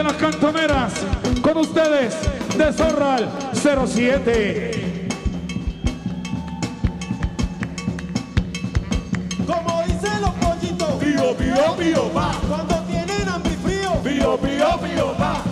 las 0.05 0.15
cantoneras, 0.15 0.93
con 1.43 1.59
ustedes, 1.59 2.15
de 2.57 2.73
Zorral 2.73 3.29
07. 3.53 5.09
Como 9.47 9.83
dicen 9.87 10.21
los 10.21 10.31
pollitos, 10.31 10.93
pío, 10.95 11.37
pío, 11.37 11.77
pío, 11.77 12.15
va. 12.15 12.33
Cuando 12.49 12.75
tienen 12.85 13.29
hambre 13.29 13.53
y 13.53 13.57
frío, 13.57 13.93
pío, 14.03 14.37
pío, 14.39 14.81
pío, 14.81 15.17
va. 15.21 15.52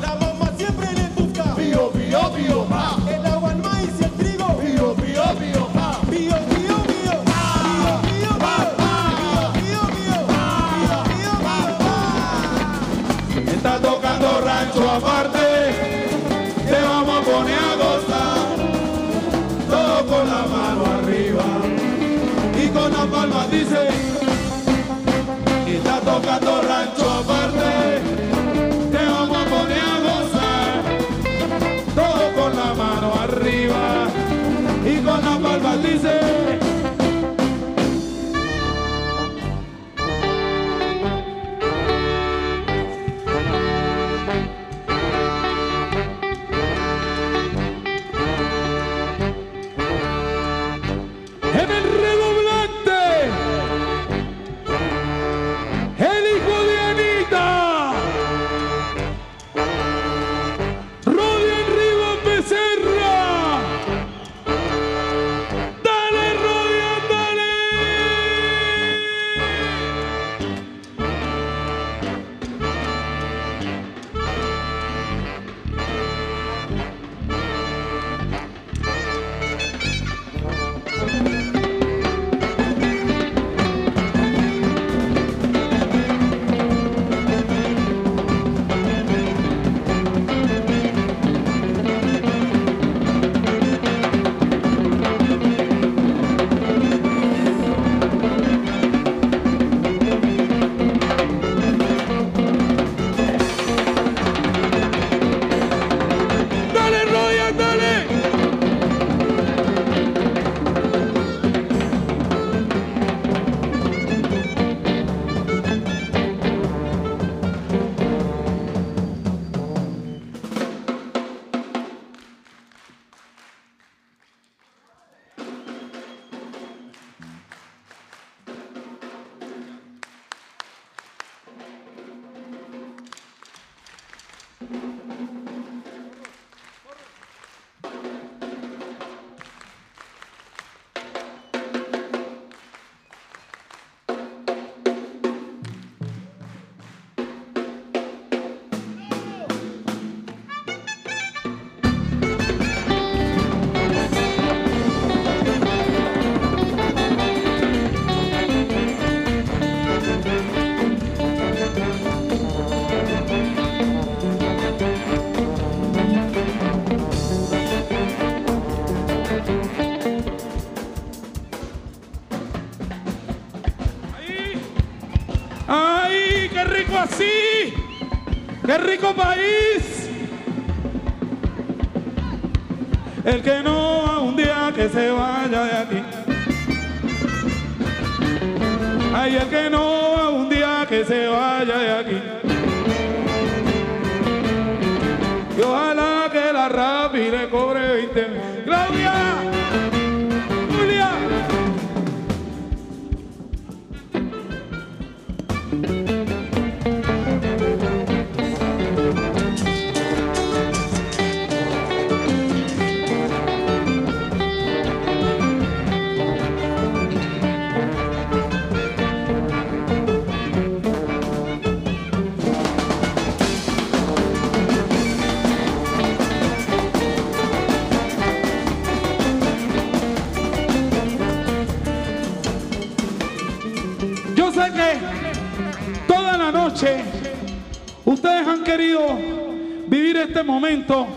Este 240.30 240.44
momento 240.44 241.08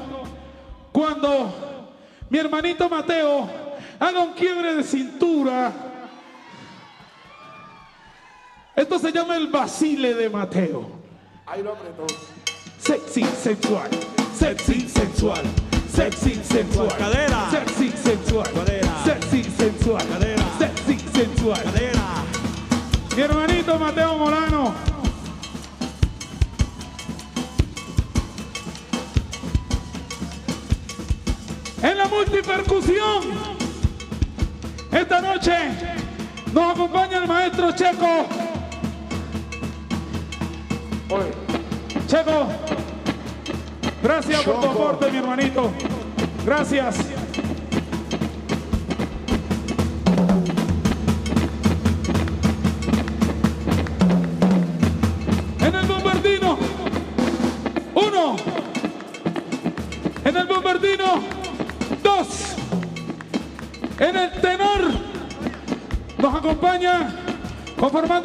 cuando 0.91 1.93
mi 2.31 2.39
hermanito 2.39 2.89
Mateo 2.89 3.47
haga 3.99 4.19
un 4.21 4.33
quiebre 4.33 4.73
de 4.73 4.83
cintura. 4.83 5.71
Esto 8.75 8.97
se 8.97 9.11
llama 9.11 9.37
el 9.37 9.47
basile 9.49 10.15
de 10.15 10.29
Mateo. 10.31 10.89
Ahí 11.45 11.61
lo 11.61 11.73
apretó. 11.73 12.07
Sexy, 12.79 13.23
sensual, 13.23 13.89
sexy, 14.35 14.89
sensual, 14.89 15.43
sexy, 15.87 16.33
sensual, 16.43 16.97
Cadera. 16.97 17.51
sexy, 17.51 17.91
sensual, 17.91 18.51
Cadera. 18.51 19.03
sexy, 19.05 19.43
sensual, 19.43 20.07
Cadera. 20.07 20.43
sexy, 20.57 20.99
sensual. 21.13 21.63
Cadera. 21.63 22.23
Mi 23.15 23.21
hermanito 23.21 23.77
Mateo 23.77 24.17
Molano. 24.17 24.92
En 31.83 31.97
la 31.97 32.07
multipercusión. 32.07 33.23
Esta 34.89 35.19
noche 35.19 35.51
nos 36.53 36.73
acompaña 36.73 37.17
el 37.17 37.27
maestro 37.27 37.71
Checo. 37.73 38.25
Checo, 42.07 42.47
gracias 44.01 44.43
por 44.43 44.61
tu 44.61 44.67
aporte, 44.67 45.11
mi 45.11 45.17
hermanito. 45.17 45.71
Gracias. 46.45 47.12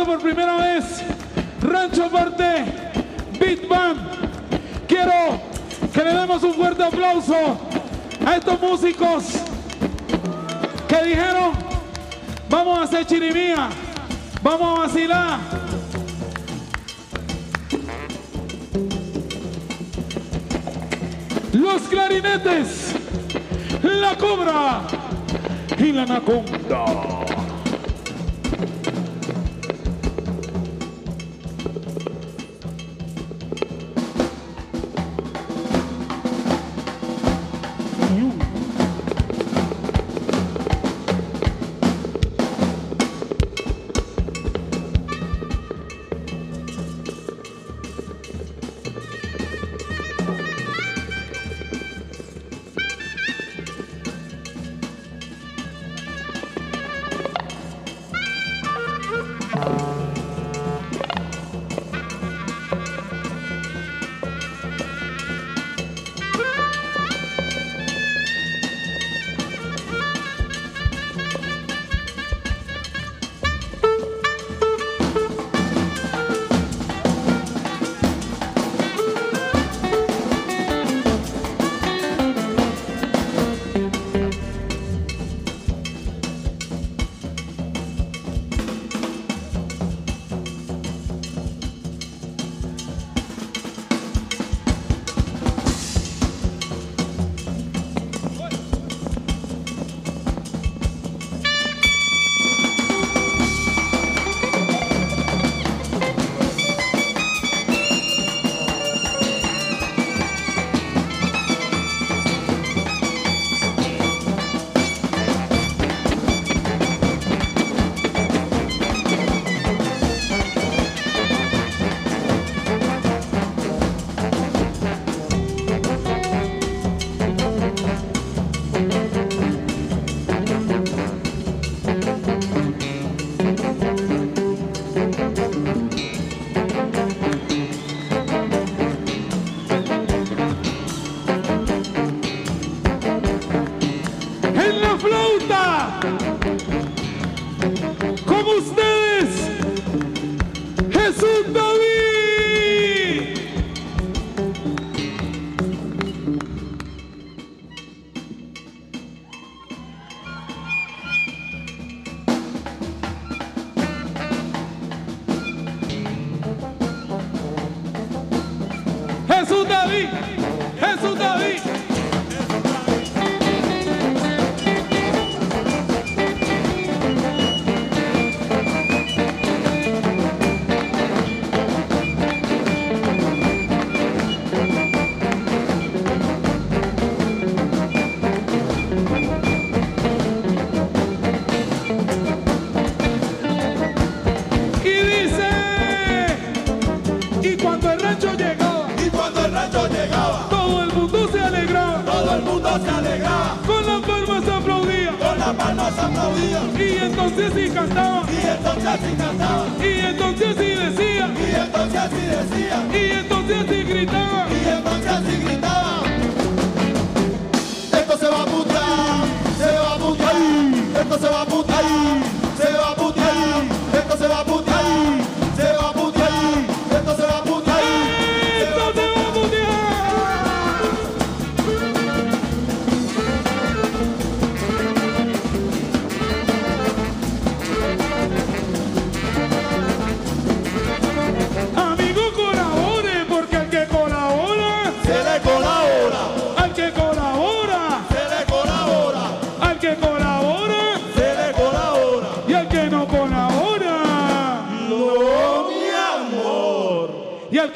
Por 0.09 0.23
primera 0.23 0.57
vez 0.57 1.03
Rancho 1.61 2.09
Parte 2.09 2.65
Beat 3.39 3.69
Band. 3.69 3.99
Quiero 4.87 5.39
que 5.93 6.03
le 6.03 6.15
demos 6.15 6.43
un 6.45 6.55
fuerte 6.55 6.83
aplauso 6.83 7.59
a 8.25 8.37
estos 8.37 8.59
músicos 8.59 9.25
que 10.89 11.03
dijeron 11.05 11.53
vamos 12.49 12.79
a 12.79 12.83
hacer 12.85 13.05
chirimía, 13.05 13.69
vamos 14.43 14.79
a 14.79 14.83
vacilar. 14.87 15.41
los 21.53 21.83
clarinetes, 21.83 22.95
la 23.83 24.17
cobra 24.17 24.83
y 25.77 25.93
la 25.93 26.03
anaconda. 26.05 27.18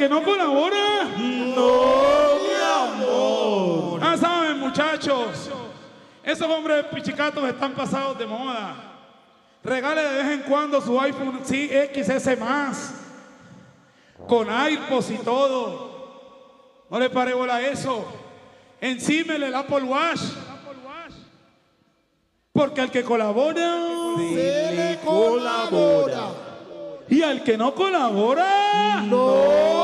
Que 0.03 0.09
no 0.09 0.21
colabora, 0.25 1.05
no, 1.17 2.39
mi 2.43 2.99
amor. 2.99 4.01
ah, 4.03 4.17
saben, 4.19 4.59
muchachos, 4.59 5.49
esos 6.25 6.49
hombres 6.49 6.87
pichicatos 6.87 7.49
están 7.49 7.73
pasados 7.73 8.19
de 8.19 8.27
moda. 8.27 8.75
Regale 9.63 10.03
de 10.03 10.23
vez 10.25 10.27
en 10.33 10.41
cuando 10.41 10.81
su 10.81 11.01
iPhone 11.01 11.43
sí, 11.45 11.71
XS 11.95 12.37
más, 12.41 12.95
con 14.27 14.51
AirPods 14.51 15.11
y 15.13 15.19
todo. 15.19 16.83
No 16.91 16.99
le 16.99 17.09
pare 17.09 17.33
bola 17.33 17.57
a 17.57 17.63
eso. 17.63 18.05
Encímele 18.81 19.47
el 19.47 19.55
Apple 19.55 19.85
Watch. 19.85 20.21
Porque 22.53 22.81
al 22.81 22.91
que 22.91 23.05
colabora 23.05 23.87
Se 24.35 24.73
le 24.75 24.99
colabora, 25.05 26.31
y 27.09 27.23
al 27.23 27.45
que 27.45 27.57
no 27.57 27.73
colabora, 27.73 29.01
no. 29.03 29.82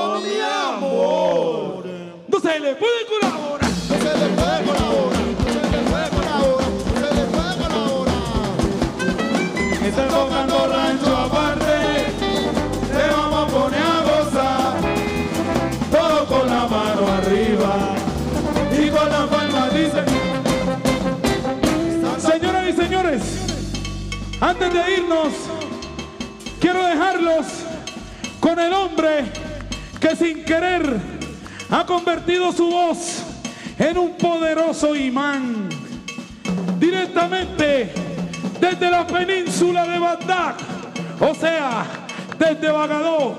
No 2.38 2.50
se 2.50 2.60
le 2.60 2.74
puede 2.76 3.06
colaborar. 3.06 3.70
No 3.88 3.96
se 3.96 4.18
le 4.18 4.28
puede 4.36 4.64
colaborar, 4.64 5.22
no 5.38 5.52
se 5.52 5.70
le 5.70 5.78
puede 5.90 6.08
colaborar, 6.10 6.70
no 6.70 6.94
se 6.94 7.14
le 7.14 7.24
puede 7.24 7.54
colaborar. 7.56 8.18
Tocando 10.10 10.66
rancho 10.68 11.16
aparte, 11.16 11.76
te 12.92 13.10
vamos 13.10 13.38
a 13.42 13.56
poner 13.56 13.82
a 13.82 14.02
gozar. 14.02 14.74
Todo 15.90 16.26
con 16.26 16.46
la 16.46 16.66
mano 16.66 17.08
arriba 17.08 17.74
y 18.70 18.90
con 18.90 19.08
la 19.08 19.26
palma 19.26 19.68
dice. 19.70 20.04
Señoras 22.18 22.68
y 22.68 22.72
señores, 22.72 23.22
antes 24.40 24.72
de 24.72 24.94
irnos, 24.94 25.32
quiero 26.60 26.84
dejarlos 26.84 27.46
con 28.38 28.60
el 28.60 28.72
hombre 28.72 29.24
que 30.00 30.14
sin 30.14 30.44
querer 30.44 31.17
ha 31.70 31.84
convertido 31.84 32.52
su 32.52 32.68
voz 32.68 33.22
en 33.78 33.98
un 33.98 34.16
poderoso 34.16 34.94
imán 34.94 35.68
directamente 36.78 37.92
desde 38.60 38.90
la 38.90 39.06
península 39.06 39.86
de 39.86 39.98
Bagdad, 39.98 40.54
o 41.20 41.34
sea, 41.34 41.84
desde 42.38 42.70
Bagadó. 42.70 43.36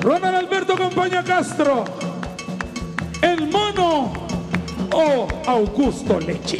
Ronald 0.00 0.34
Alberto 0.34 0.74
Campaña 0.74 1.22
Castro, 1.22 1.84
el 3.22 3.48
mono 3.48 4.12
o 4.92 5.28
Augusto 5.46 6.18
Leche. 6.18 6.58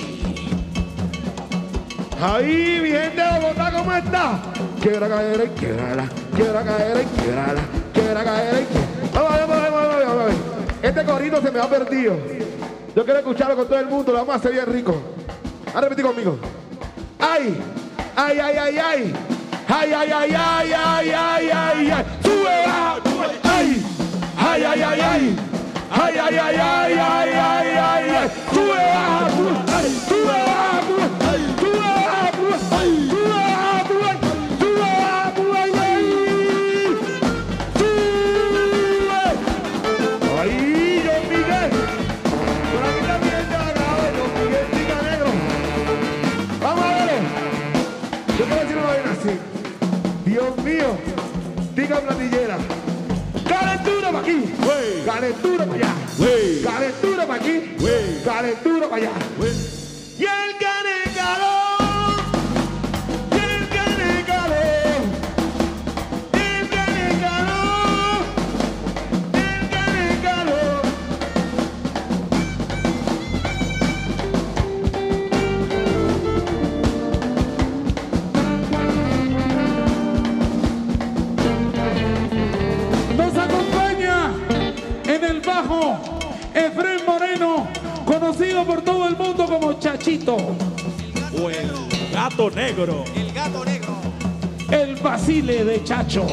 Ahí, 2.22 2.78
gente 2.82 3.20
de 3.20 3.40
Bogotá, 3.40 3.72
¿cómo 3.72 3.92
está? 3.92 4.38
Quiera 4.80 5.08
caer 5.08 5.50
quiera 5.54 6.08
quiera 6.34 6.64
caer 6.64 7.04
quiera 7.04 7.54
quiera 7.92 8.24
caer 8.24 8.62
y 8.62 8.91
Este 10.82 11.04
corito 11.04 11.40
se 11.40 11.50
me 11.52 11.60
ha 11.60 11.68
perdido. 11.68 12.16
Yo 12.96 13.04
quiero 13.04 13.20
escucharlo 13.20 13.56
con 13.56 13.68
todo 13.68 13.78
el 13.78 13.86
mundo, 13.86 14.10
lo 14.10 14.18
vamos 14.18 14.34
a 14.34 14.38
hacer 14.38 14.52
bien 14.52 14.66
rico. 14.66 14.94
A 15.72 15.80
repetir 15.80 16.04
conmigo. 16.04 16.38
¡Ay! 17.20 17.56
¡Ay, 18.16 18.38
ay, 18.40 18.56
ay, 18.56 18.78
ay! 18.78 19.14
¡Ay, 19.68 19.92
ay, 19.92 20.10
ay, 20.12 20.34
ay, 20.34 20.72
ay, 20.72 21.10
ay, 21.10 21.50
ay, 21.50 21.90
ay! 21.90 22.04
¡Sube, 22.22 22.66
baja! 22.66 22.96
¡Ay! 23.44 23.86
¡Ay, 24.36 24.64
ay, 24.64 24.82
ay, 24.82 25.00
ay! 25.00 25.36
¡Ay, 25.90 26.14
ay, 26.18 26.36
ay, 26.36 26.56
ay, 26.56 26.92
ay, 26.98 27.30
ay, 27.30 28.10
ay! 28.10 28.30
¡Sube, 28.52 28.74
baja. 28.74 29.30
¡Sube, 29.30 29.71
Dale 55.12 55.32
duro 55.42 55.66
para 55.66 55.74
allá. 55.74 55.94
Dale 56.64 56.92
duro 57.02 57.26
para 57.26 57.34
aquí. 57.34 57.76
Dale 58.24 58.56
duro 58.64 58.88
para 58.88 58.96
allá. 58.96 59.71
Gato 92.50 92.56
negro. 92.56 93.04
El 94.70 94.96
Basile 94.96 95.64
de 95.64 95.84
Chacho. 95.84 96.26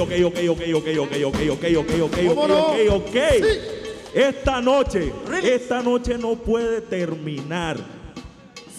Ok, 0.00 0.12
ok, 0.24 0.38
ok, 0.50 0.62
ok, 0.74 0.86
ok, 0.98 1.12
ok, 1.26 1.36
ok, 1.50 1.64
ok, 1.78 1.94
ok, 2.02 2.18
ok, 2.30 2.50
ok, 2.50 2.76
ok. 2.90 3.16
Esta 4.14 4.60
noche, 4.60 5.12
esta 5.42 5.82
noche 5.82 6.18
no 6.18 6.34
puede 6.34 6.80
terminar 6.80 7.76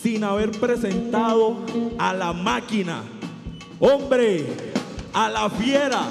sin 0.01 0.23
haber 0.23 0.51
presentado 0.51 1.57
a 1.97 2.13
la 2.13 2.33
máquina. 2.33 3.03
Hombre, 3.79 4.45
a 5.13 5.29
la 5.29 5.49
fiera, 5.49 6.03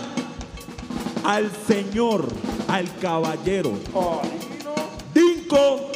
al 1.25 1.51
señor, 1.67 2.27
al 2.69 2.87
caballero. 2.99 3.73
Dinko 5.15 5.91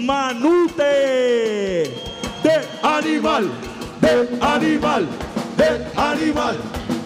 Manute. 0.00 1.90
De 2.42 2.52
animal, 2.82 3.50
de 4.00 4.38
animal, 4.40 5.08
de 5.56 5.86
animal, 5.96 6.56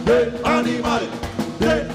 de 0.04 0.40
animal, 0.44 1.00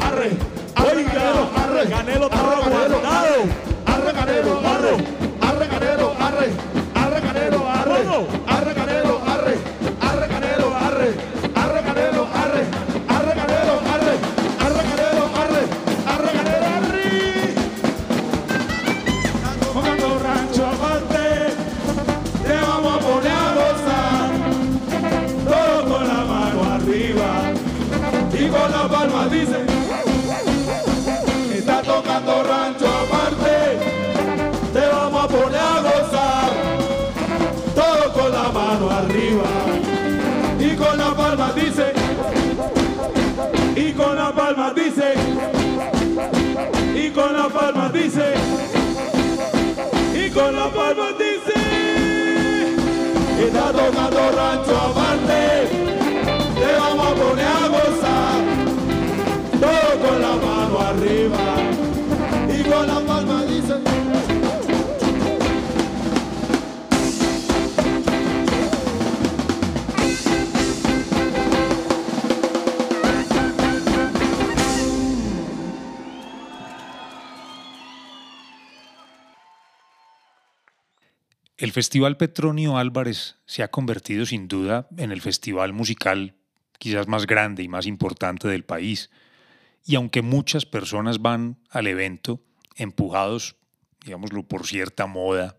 rancho 54.31 54.75
aparte 54.77 55.69
te 56.55 56.69
vamos 56.79 57.05
a 57.05 57.15
poner 57.15 57.45
a 57.45 57.67
gozar. 57.67 58.39
Todo 59.61 60.07
con 60.07 60.21
la 60.21 60.33
mano 60.45 60.79
arriba 60.79 61.45
y 62.49 62.63
con 62.69 62.87
la 62.87 62.99
palma 62.99 63.14
Festival 81.75 82.15
Petronio 82.15 82.77
Álvarez 82.77 83.35
se 83.45 83.61
ha 83.61 83.67
convertido 83.67 84.25
sin 84.25 84.47
duda 84.47 84.87
en 84.95 85.11
el 85.11 85.19
festival 85.19 85.73
musical 85.73 86.33
quizás 86.79 87.09
más 87.09 87.27
grande 87.27 87.63
y 87.63 87.67
más 87.67 87.85
importante 87.85 88.47
del 88.47 88.63
país. 88.63 89.09
Y 89.83 89.95
aunque 89.95 90.21
muchas 90.21 90.65
personas 90.65 91.21
van 91.21 91.57
al 91.69 91.87
evento 91.87 92.39
empujados, 92.77 93.57
digámoslo, 94.05 94.43
por 94.43 94.65
cierta 94.65 95.05
moda, 95.05 95.57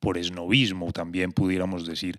por 0.00 0.18
esnovismo 0.18 0.90
también 0.90 1.30
pudiéramos 1.30 1.86
decir, 1.86 2.18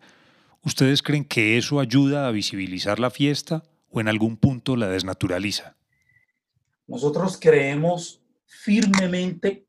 ¿ustedes 0.61 1.03
creen 1.03 1.25
que 1.25 1.57
eso 1.57 1.81
ayuda 1.81 2.29
a 2.29 2.31
visibilizar 2.31 2.97
la 2.97 3.09
fiesta 3.09 3.63
o 3.89 3.99
en 3.99 4.07
algún 4.07 4.37
punto 4.37 4.77
la 4.77 4.87
desnaturaliza? 4.87 5.75
Nosotros 6.87 7.37
creemos 7.41 8.21
firmemente 8.45 9.65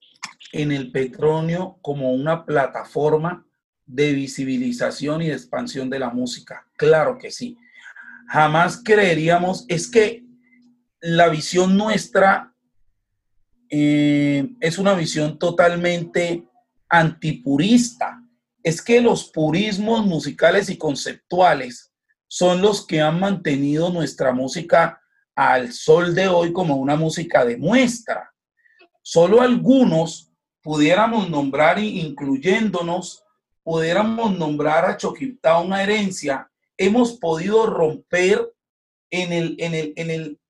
en 0.53 0.71
el 0.71 0.93
petróleo 0.93 1.81
como 1.83 2.13
una 2.13 2.45
plataforma 2.45 3.45
de 3.87 4.13
visibilización 4.13 5.23
y 5.23 5.29
de 5.29 5.35
expansión 5.35 5.91
de 5.91 5.99
la 5.99 6.11
música. 6.11 6.67
Claro 6.77 7.19
que 7.19 7.31
sí. 7.31 7.57
Jamás 8.29 8.81
creeríamos, 8.83 9.65
es 9.69 9.91
que 9.91 10.25
la 11.01 11.29
visión 11.29 11.77
nuestra 11.77 12.55
eh, 13.69 14.49
es 14.61 14.79
una 14.79 14.95
visión 14.95 15.39
totalmente 15.39 16.45
antipurista. 16.89 18.23
Es 18.63 18.81
que 18.81 19.01
los 19.01 19.31
purismos 19.31 20.07
musicales 20.07 20.71
y 20.71 20.79
conceptuales 20.79 21.93
son 22.27 22.63
los 22.63 22.87
que 22.87 23.01
han 23.01 23.21
mantenido 23.21 23.91
nuestra 23.91 24.33
música 24.33 25.01
al 25.35 25.73
sol 25.73 26.15
de 26.15 26.29
hoy 26.29 26.53
como 26.53 26.77
una 26.77 26.97
música 26.97 27.45
de 27.45 27.57
muestra. 27.57 28.33
Solo 29.03 29.43
algunos 29.43 30.33
pudiéramos 30.63 31.29
nombrar, 31.29 31.79
incluyéndonos, 31.79 33.24
pudiéramos 33.65 34.39
nombrar 34.39 34.85
a 34.85 34.97
Choquitá 34.97 35.59
una 35.59 35.83
herencia, 35.83 36.49
hemos 36.77 37.15
podido 37.15 37.67
romper 37.67 38.53
en 39.11 39.33
el, 39.33 39.57
en 39.59 39.75
el, 39.75 39.93
en 39.97 40.11
el, 40.11 40.41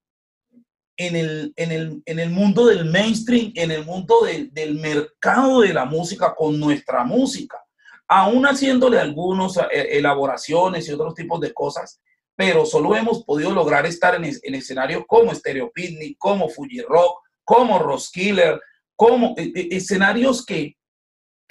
en 0.96 1.16
el, 1.16 1.52
en 1.56 1.72
el, 1.72 2.02
en 2.04 2.18
el 2.18 2.30
mundo 2.30 2.66
del 2.66 2.84
mainstream, 2.86 3.52
en 3.54 3.70
el 3.70 3.84
mundo 3.84 4.24
del, 4.24 4.52
del 4.52 4.74
mercado 4.74 5.60
de 5.60 5.72
la 5.72 5.84
música 5.84 6.34
con 6.34 6.58
nuestra 6.58 7.04
música, 7.04 7.64
aún 8.08 8.44
haciéndole 8.44 8.98
algunas 8.98 9.58
elaboraciones 9.70 10.88
y 10.88 10.92
otros 10.92 11.14
tipos 11.14 11.40
de 11.40 11.54
cosas, 11.54 12.00
pero 12.36 12.66
solo 12.66 12.96
hemos 12.96 13.24
podido 13.24 13.52
lograr 13.52 13.86
estar 13.86 14.14
en, 14.16 14.24
en 14.24 14.54
escenarios 14.54 15.04
como 15.06 15.34
Stereo 15.34 15.70
Picnic, 15.72 16.16
como 16.18 16.48
Fuji 16.48 16.80
Rock, 16.82 17.20
como 17.44 17.78
Roskiller, 17.78 18.60
como 18.96 19.34
escenarios 19.36 20.44
que, 20.44 20.76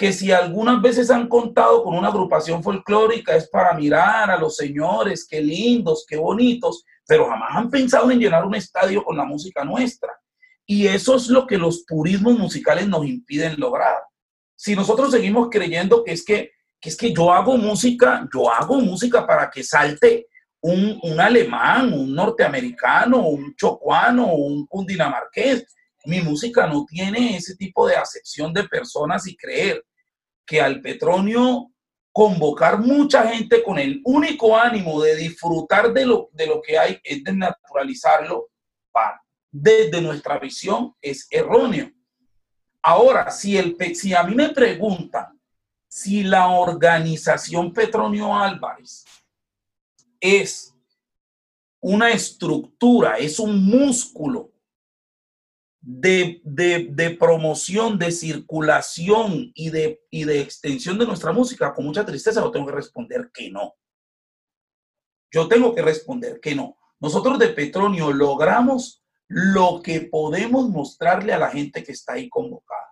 que 0.04 0.12
si 0.12 0.34
algunas 0.34 0.82
veces 0.82 1.10
han 1.10 1.30
contado 1.30 1.82
con 1.82 1.98
una 1.98 2.10
agrupación 2.10 2.62
folclórica 2.62 3.38
es 3.38 3.48
para 3.48 3.74
mirar 3.74 4.30
a 4.30 4.38
los 4.38 4.58
señores, 4.58 5.26
qué 5.26 5.40
lindos, 5.42 6.06
qué 6.06 6.18
bonitos, 6.18 6.84
pero 7.08 7.30
jamás 7.30 7.56
han 7.56 7.70
pensado 7.70 8.12
en 8.12 8.20
llenar 8.20 8.44
un 8.44 8.54
estadio 8.54 9.02
con 9.02 9.16
la 9.16 9.24
música 9.24 9.64
nuestra. 9.64 10.12
Y 10.66 10.88
eso 10.88 11.16
es 11.16 11.30
lo 11.30 11.48
que 11.48 11.58
los 11.58 11.86
purismos 11.88 12.38
musicales 12.38 12.86
nos 12.86 13.06
impiden 13.06 13.58
lograr. 13.58 13.96
Si 14.58 14.76
nosotros 14.76 15.10
seguimos 15.10 15.48
creyendo 15.50 16.04
que 16.04 16.12
es 16.12 16.26
que, 16.26 16.52
que 16.82 16.90
es 16.90 16.98
que 16.98 17.14
yo 17.14 17.32
hago 17.32 17.56
música, 17.56 18.28
yo 18.34 18.52
hago 18.52 18.82
música 18.82 19.26
para 19.26 19.50
que 19.50 19.64
salte 19.64 20.28
un, 20.60 21.00
un 21.02 21.18
alemán, 21.18 21.94
un 21.94 22.14
norteamericano, 22.14 23.26
un 23.26 23.56
chocuano, 23.56 24.34
un 24.34 24.68
cundinamarqués, 24.68 25.66
mi 26.04 26.20
música 26.20 26.68
no 26.68 26.86
tiene 26.86 27.38
ese 27.38 27.56
tipo 27.56 27.88
de 27.88 27.96
acepción 27.96 28.52
de 28.52 28.66
personas 28.66 29.26
y 29.28 29.38
creer 29.38 29.82
que 30.46 30.62
al 30.62 30.82
Petronio 30.82 31.72
convocar 32.12 32.80
mucha 32.80 33.28
gente 33.28 33.64
con 33.64 33.80
el 33.80 34.02
único 34.06 34.56
ánimo 34.56 35.02
de 35.02 35.16
disfrutar 35.16 35.92
de 35.92 36.06
lo, 36.06 36.30
de 36.32 36.48
lo 36.48 36.62
que 36.62 36.78
hay 36.78 37.00
es 37.04 37.24
de 37.24 37.34
naturalizarlo 37.34 38.50
para, 38.92 39.24
desde 39.52 40.00
nuestra 40.00 40.38
visión 40.38 40.96
es 41.02 41.28
erróneo. 41.32 41.92
Ahora, 42.84 43.32
si, 43.32 43.58
el, 43.58 43.76
si 43.96 44.14
a 44.14 44.24
mí 44.24 44.36
me 44.36 44.50
preguntan 44.50 45.40
si 45.88 46.24
la 46.24 46.48
organización 46.50 47.74
Petronio 47.74 48.36
Álvarez 48.36 49.06
es 50.20 50.74
una 51.80 52.12
estructura, 52.12 53.18
es 53.18 53.40
un 53.40 53.64
músculo 53.66 54.53
de, 55.86 56.42
de, 56.46 57.10
promoción, 57.20 58.00
de 58.00 58.12
circulación 58.12 59.52
y 59.54 59.70
de, 59.70 60.02
y 60.10 60.24
de 60.24 60.40
extensión 60.40 60.98
de 60.98 61.06
nuestra 61.06 61.34
música, 61.34 61.74
con 61.74 61.86
mucha 61.86 62.06
tristeza 62.06 62.42
yo 62.42 62.52
tengo 62.52 62.68
que 62.68 62.72
responder 62.72 63.30
que 63.34 63.52
no. 63.52 63.76
Yo 65.30 65.48
tengo 65.50 65.76
que 65.76 65.82
responder 65.82 66.40
que 66.40 66.56
no. 66.56 66.78
Nosotros 67.02 67.38
de 67.38 67.50
Petronio 67.50 68.14
logramos 68.14 69.04
lo 69.28 69.82
que 69.82 70.02
podemos 70.02 70.70
mostrarle 70.70 71.34
a 71.34 71.40
la 71.40 71.50
gente 71.50 71.84
que 71.84 71.92
está 71.92 72.14
ahí 72.14 72.30
convocada. 72.30 72.88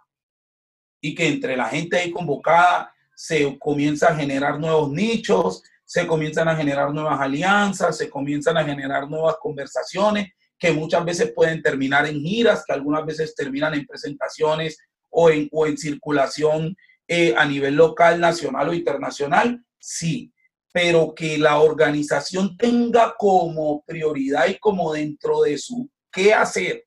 Y 1.00 1.16
que 1.16 1.28
entre 1.28 1.56
la 1.56 1.70
gente 1.70 1.98
ahí 1.98 2.12
convocada 2.12 2.94
se 3.16 3.58
comienza 3.58 4.10
a 4.10 4.16
generar 4.16 4.60
nuevos 4.60 4.92
nichos, 4.92 5.64
se 5.86 6.06
comienzan 6.06 6.50
a 6.50 6.56
generar 6.58 6.94
nuevas 6.94 7.22
alianzas, 7.22 7.98
se 7.98 8.10
comienzan 8.10 8.58
a 8.58 8.66
generar 8.66 9.10
nuevas 9.10 9.38
conversaciones 9.40 10.34
que 10.62 10.72
muchas 10.72 11.04
veces 11.04 11.34
pueden 11.34 11.64
terminar 11.64 12.06
en 12.06 12.22
giras, 12.22 12.64
que 12.64 12.72
algunas 12.72 13.04
veces 13.04 13.34
terminan 13.34 13.74
en 13.74 13.88
presentaciones 13.88 14.78
o 15.10 15.32
en, 15.32 15.50
o 15.52 15.66
en 15.66 15.76
circulación 15.76 16.78
eh, 17.08 17.34
a 17.36 17.46
nivel 17.46 17.76
local, 17.76 18.22
nacional 18.22 18.70
o 18.70 18.74
internacional, 18.74 19.66
sí. 19.80 20.32
pero 20.72 21.16
que 21.16 21.40
la 21.40 21.60
organización 21.60 22.56
tenga 22.58 23.16
como 23.18 23.84
prioridad 23.86 24.48
y 24.50 24.60
como 24.60 24.94
dentro 24.94 25.42
de 25.42 25.58
su 25.58 25.90
qué 26.12 26.32
hacer, 26.32 26.86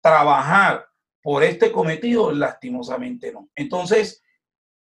trabajar 0.00 0.86
por 1.22 1.44
este 1.44 1.70
cometido, 1.70 2.32
lastimosamente 2.32 3.32
no. 3.32 3.50
Entonces, 3.54 4.24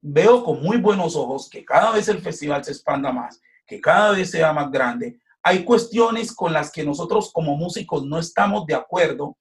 veo 0.01 0.45
con 0.45 0.63
muy 0.63 0.77
buenos 0.77 1.17
ojos 1.17 1.51
que 1.51 1.65
cada 1.65 1.91
vez 1.91 2.07
el 2.07 2.21
festival 2.21 2.63
se 2.63 2.71
expanda 2.71 3.11
más, 3.11 3.41
que 3.67 3.81
cada 3.81 4.13
vez 4.13 4.31
sea 4.31 4.53
más 4.53 4.71
grande. 4.71 5.19
Hay 5.47 5.63
cuestiones 5.63 6.35
con 6.35 6.53
las 6.53 6.73
que 6.73 6.83
nosotros 6.83 7.31
como 7.31 7.55
músicos 7.55 8.05
no 8.05 8.19
estamos 8.19 8.65
de 8.67 8.75
acuerdo, 8.75 9.37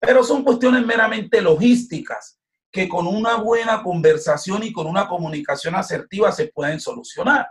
pero 0.00 0.24
son 0.24 0.42
cuestiones 0.42 0.84
meramente 0.84 1.42
logísticas 1.42 2.40
que 2.70 2.88
con 2.88 3.06
una 3.06 3.36
buena 3.36 3.82
conversación 3.82 4.62
y 4.62 4.72
con 4.72 4.86
una 4.86 5.06
comunicación 5.06 5.74
asertiva 5.74 6.32
se 6.32 6.48
pueden 6.48 6.80
solucionar. 6.80 7.48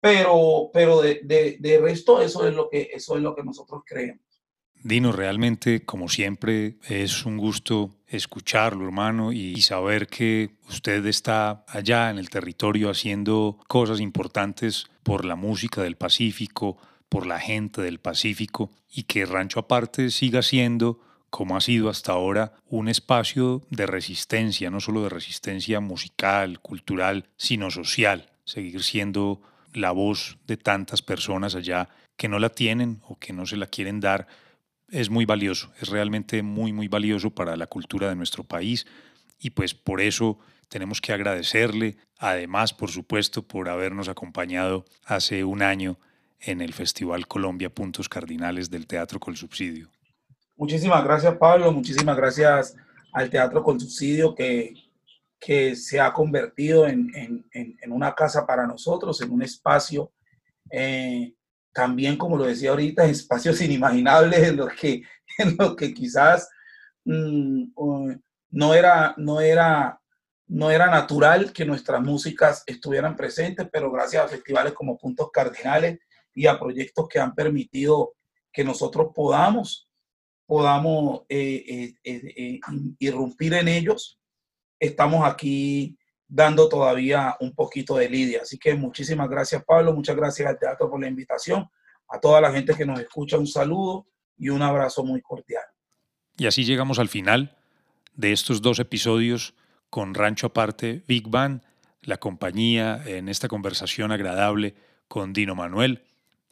Pero, 0.00 0.70
pero 0.72 1.00
de, 1.00 1.20
de, 1.24 1.56
de 1.58 1.78
resto, 1.78 2.20
eso 2.20 2.46
es, 2.46 2.54
lo 2.54 2.68
que, 2.68 2.90
eso 2.92 3.16
es 3.16 3.22
lo 3.22 3.34
que 3.34 3.42
nosotros 3.42 3.82
creemos. 3.86 4.29
Dino, 4.82 5.12
realmente, 5.12 5.84
como 5.84 6.08
siempre, 6.08 6.76
es 6.88 7.26
un 7.26 7.36
gusto 7.36 7.90
escucharlo, 8.06 8.86
hermano, 8.86 9.30
y 9.30 9.60
saber 9.60 10.06
que 10.06 10.52
usted 10.68 11.04
está 11.04 11.64
allá 11.68 12.10
en 12.10 12.18
el 12.18 12.30
territorio 12.30 12.88
haciendo 12.88 13.58
cosas 13.68 14.00
importantes 14.00 14.86
por 15.02 15.26
la 15.26 15.36
música 15.36 15.82
del 15.82 15.96
Pacífico, 15.96 16.78
por 17.10 17.26
la 17.26 17.38
gente 17.38 17.82
del 17.82 18.00
Pacífico, 18.00 18.70
y 18.90 19.02
que 19.02 19.26
Rancho 19.26 19.60
Aparte 19.60 20.10
siga 20.10 20.40
siendo, 20.40 20.98
como 21.28 21.58
ha 21.58 21.60
sido 21.60 21.90
hasta 21.90 22.12
ahora, 22.12 22.54
un 22.66 22.88
espacio 22.88 23.62
de 23.68 23.86
resistencia, 23.86 24.70
no 24.70 24.80
solo 24.80 25.02
de 25.02 25.10
resistencia 25.10 25.80
musical, 25.80 26.60
cultural, 26.60 27.28
sino 27.36 27.70
social, 27.70 28.30
seguir 28.44 28.82
siendo 28.82 29.42
la 29.74 29.90
voz 29.90 30.38
de 30.46 30.56
tantas 30.56 31.02
personas 31.02 31.54
allá 31.54 31.90
que 32.16 32.28
no 32.28 32.38
la 32.38 32.48
tienen 32.48 33.00
o 33.06 33.18
que 33.18 33.32
no 33.32 33.46
se 33.46 33.56
la 33.56 33.66
quieren 33.66 34.00
dar 34.00 34.26
es 34.90 35.10
muy 35.10 35.24
valioso, 35.24 35.72
es 35.80 35.88
realmente 35.88 36.42
muy, 36.42 36.72
muy 36.72 36.88
valioso 36.88 37.30
para 37.30 37.56
la 37.56 37.66
cultura 37.66 38.08
de 38.08 38.16
nuestro 38.16 38.44
país 38.44 38.86
y 39.38 39.50
pues 39.50 39.74
por 39.74 40.00
eso 40.00 40.38
tenemos 40.68 41.00
que 41.00 41.12
agradecerle, 41.12 41.96
además, 42.18 42.72
por 42.72 42.90
supuesto, 42.90 43.42
por 43.42 43.68
habernos 43.68 44.08
acompañado 44.08 44.84
hace 45.04 45.44
un 45.44 45.62
año 45.62 45.98
en 46.40 46.60
el 46.60 46.72
Festival 46.72 47.26
Colombia 47.26 47.70
Puntos 47.70 48.08
Cardinales 48.08 48.70
del 48.70 48.86
Teatro 48.86 49.18
Col 49.20 49.36
Subsidio. 49.36 49.90
Muchísimas 50.56 51.02
gracias, 51.04 51.34
Pablo. 51.36 51.72
Muchísimas 51.72 52.16
gracias 52.16 52.76
al 53.12 53.30
Teatro 53.30 53.62
Col 53.62 53.80
Subsidio 53.80 54.34
que, 54.34 54.74
que 55.38 55.74
se 55.74 55.98
ha 56.00 56.12
convertido 56.12 56.86
en, 56.86 57.10
en, 57.14 57.44
en, 57.52 57.92
una 57.92 58.14
casa 58.14 58.46
para 58.46 58.66
nosotros, 58.66 59.20
en 59.22 59.30
un 59.32 59.42
espacio 59.42 60.12
eh, 60.70 61.34
también, 61.72 62.16
como 62.16 62.36
lo 62.36 62.44
decía 62.44 62.70
ahorita, 62.70 63.04
espacios 63.04 63.60
inimaginables 63.62 64.48
en 64.48 64.56
los 64.56 64.72
que, 64.72 65.02
en 65.38 65.56
los 65.58 65.76
que 65.76 65.94
quizás 65.94 66.48
mm, 67.04 67.64
no, 68.50 68.74
era, 68.74 69.14
no, 69.16 69.40
era, 69.40 70.00
no 70.48 70.70
era 70.70 70.86
natural 70.86 71.52
que 71.52 71.64
nuestras 71.64 72.02
músicas 72.02 72.62
estuvieran 72.66 73.16
presentes, 73.16 73.68
pero 73.72 73.90
gracias 73.90 74.24
a 74.24 74.28
festivales 74.28 74.72
como 74.72 74.98
Puntos 74.98 75.30
Cardinales 75.32 76.00
y 76.34 76.46
a 76.46 76.58
proyectos 76.58 77.08
que 77.08 77.18
han 77.18 77.34
permitido 77.34 78.14
que 78.52 78.64
nosotros 78.64 79.12
podamos, 79.14 79.88
podamos 80.46 81.22
eh, 81.28 81.94
eh, 82.02 82.32
eh, 82.36 82.60
irrumpir 82.98 83.54
en 83.54 83.68
ellos, 83.68 84.18
estamos 84.80 85.28
aquí 85.28 85.96
dando 86.30 86.68
todavía 86.68 87.36
un 87.40 87.52
poquito 87.52 87.96
de 87.96 88.08
lidia. 88.08 88.42
Así 88.42 88.56
que 88.56 88.74
muchísimas 88.74 89.28
gracias, 89.28 89.64
Pablo. 89.64 89.92
Muchas 89.92 90.16
gracias 90.16 90.48
al 90.48 90.58
teatro 90.58 90.88
por 90.88 91.00
la 91.00 91.08
invitación. 91.08 91.68
A 92.08 92.20
toda 92.20 92.40
la 92.40 92.52
gente 92.52 92.74
que 92.74 92.86
nos 92.86 93.00
escucha, 93.00 93.36
un 93.36 93.46
saludo 93.46 94.06
y 94.38 94.48
un 94.48 94.62
abrazo 94.62 95.04
muy 95.04 95.20
cordial. 95.20 95.64
Y 96.36 96.46
así 96.46 96.64
llegamos 96.64 96.98
al 96.98 97.08
final 97.08 97.58
de 98.14 98.32
estos 98.32 98.62
dos 98.62 98.78
episodios 98.78 99.54
con 99.90 100.14
Rancho 100.14 100.46
Aparte 100.46 101.02
Big 101.06 101.28
Band, 101.28 101.62
la 102.02 102.18
compañía 102.18 103.02
en 103.04 103.28
esta 103.28 103.48
conversación 103.48 104.12
agradable 104.12 104.74
con 105.08 105.32
Dino 105.32 105.54
Manuel 105.54 106.04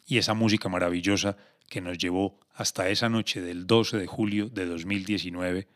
y 0.05 0.17
esa 0.17 0.33
música 0.33 0.67
maravillosa 0.69 1.37
que 1.69 1.81
nos 1.81 1.97
llevó 1.97 2.37
hasta 2.53 2.89
esa 2.89 3.07
noche 3.07 3.41
del 3.41 3.65
12 3.65 3.97
de 3.97 4.07
julio 4.07 4.49
de 4.49 4.65
2019 4.65 5.67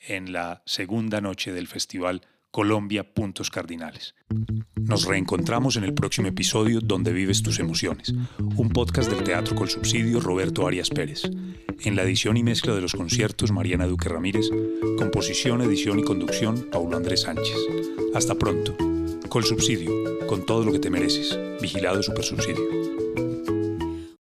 en 0.00 0.32
la 0.32 0.62
segunda 0.64 1.20
noche 1.20 1.52
del 1.52 1.66
festival 1.66 2.22
Colombia 2.50 3.12
Puntos 3.14 3.50
Cardinales. 3.50 4.14
Nos 4.76 5.04
reencontramos 5.04 5.76
en 5.76 5.84
el 5.84 5.92
próximo 5.92 6.28
episodio 6.28 6.80
Donde 6.80 7.12
vives 7.12 7.42
tus 7.42 7.58
emociones, 7.58 8.14
un 8.56 8.70
podcast 8.70 9.10
del 9.10 9.22
Teatro 9.22 9.54
Col 9.54 9.68
Subsidio 9.68 10.20
Roberto 10.20 10.66
Arias 10.66 10.88
Pérez. 10.88 11.22
En 11.80 11.94
la 11.94 12.02
edición 12.02 12.36
y 12.36 12.42
mezcla 12.42 12.74
de 12.74 12.80
los 12.80 12.94
conciertos 12.94 13.52
Mariana 13.52 13.86
Duque 13.86 14.08
Ramírez, 14.08 14.46
composición, 14.96 15.60
edición 15.60 15.98
y 15.98 16.04
conducción 16.04 16.68
Paulo 16.72 16.96
Andrés 16.96 17.22
Sánchez. 17.22 17.56
Hasta 18.14 18.34
pronto. 18.34 18.76
Col 19.28 19.44
Subsidio, 19.44 20.26
con 20.26 20.46
todo 20.46 20.64
lo 20.64 20.72
que 20.72 20.78
te 20.78 20.90
mereces. 20.90 21.38
Vigilado 21.60 22.02
Super 22.02 22.24
Subsidio. 22.24 23.57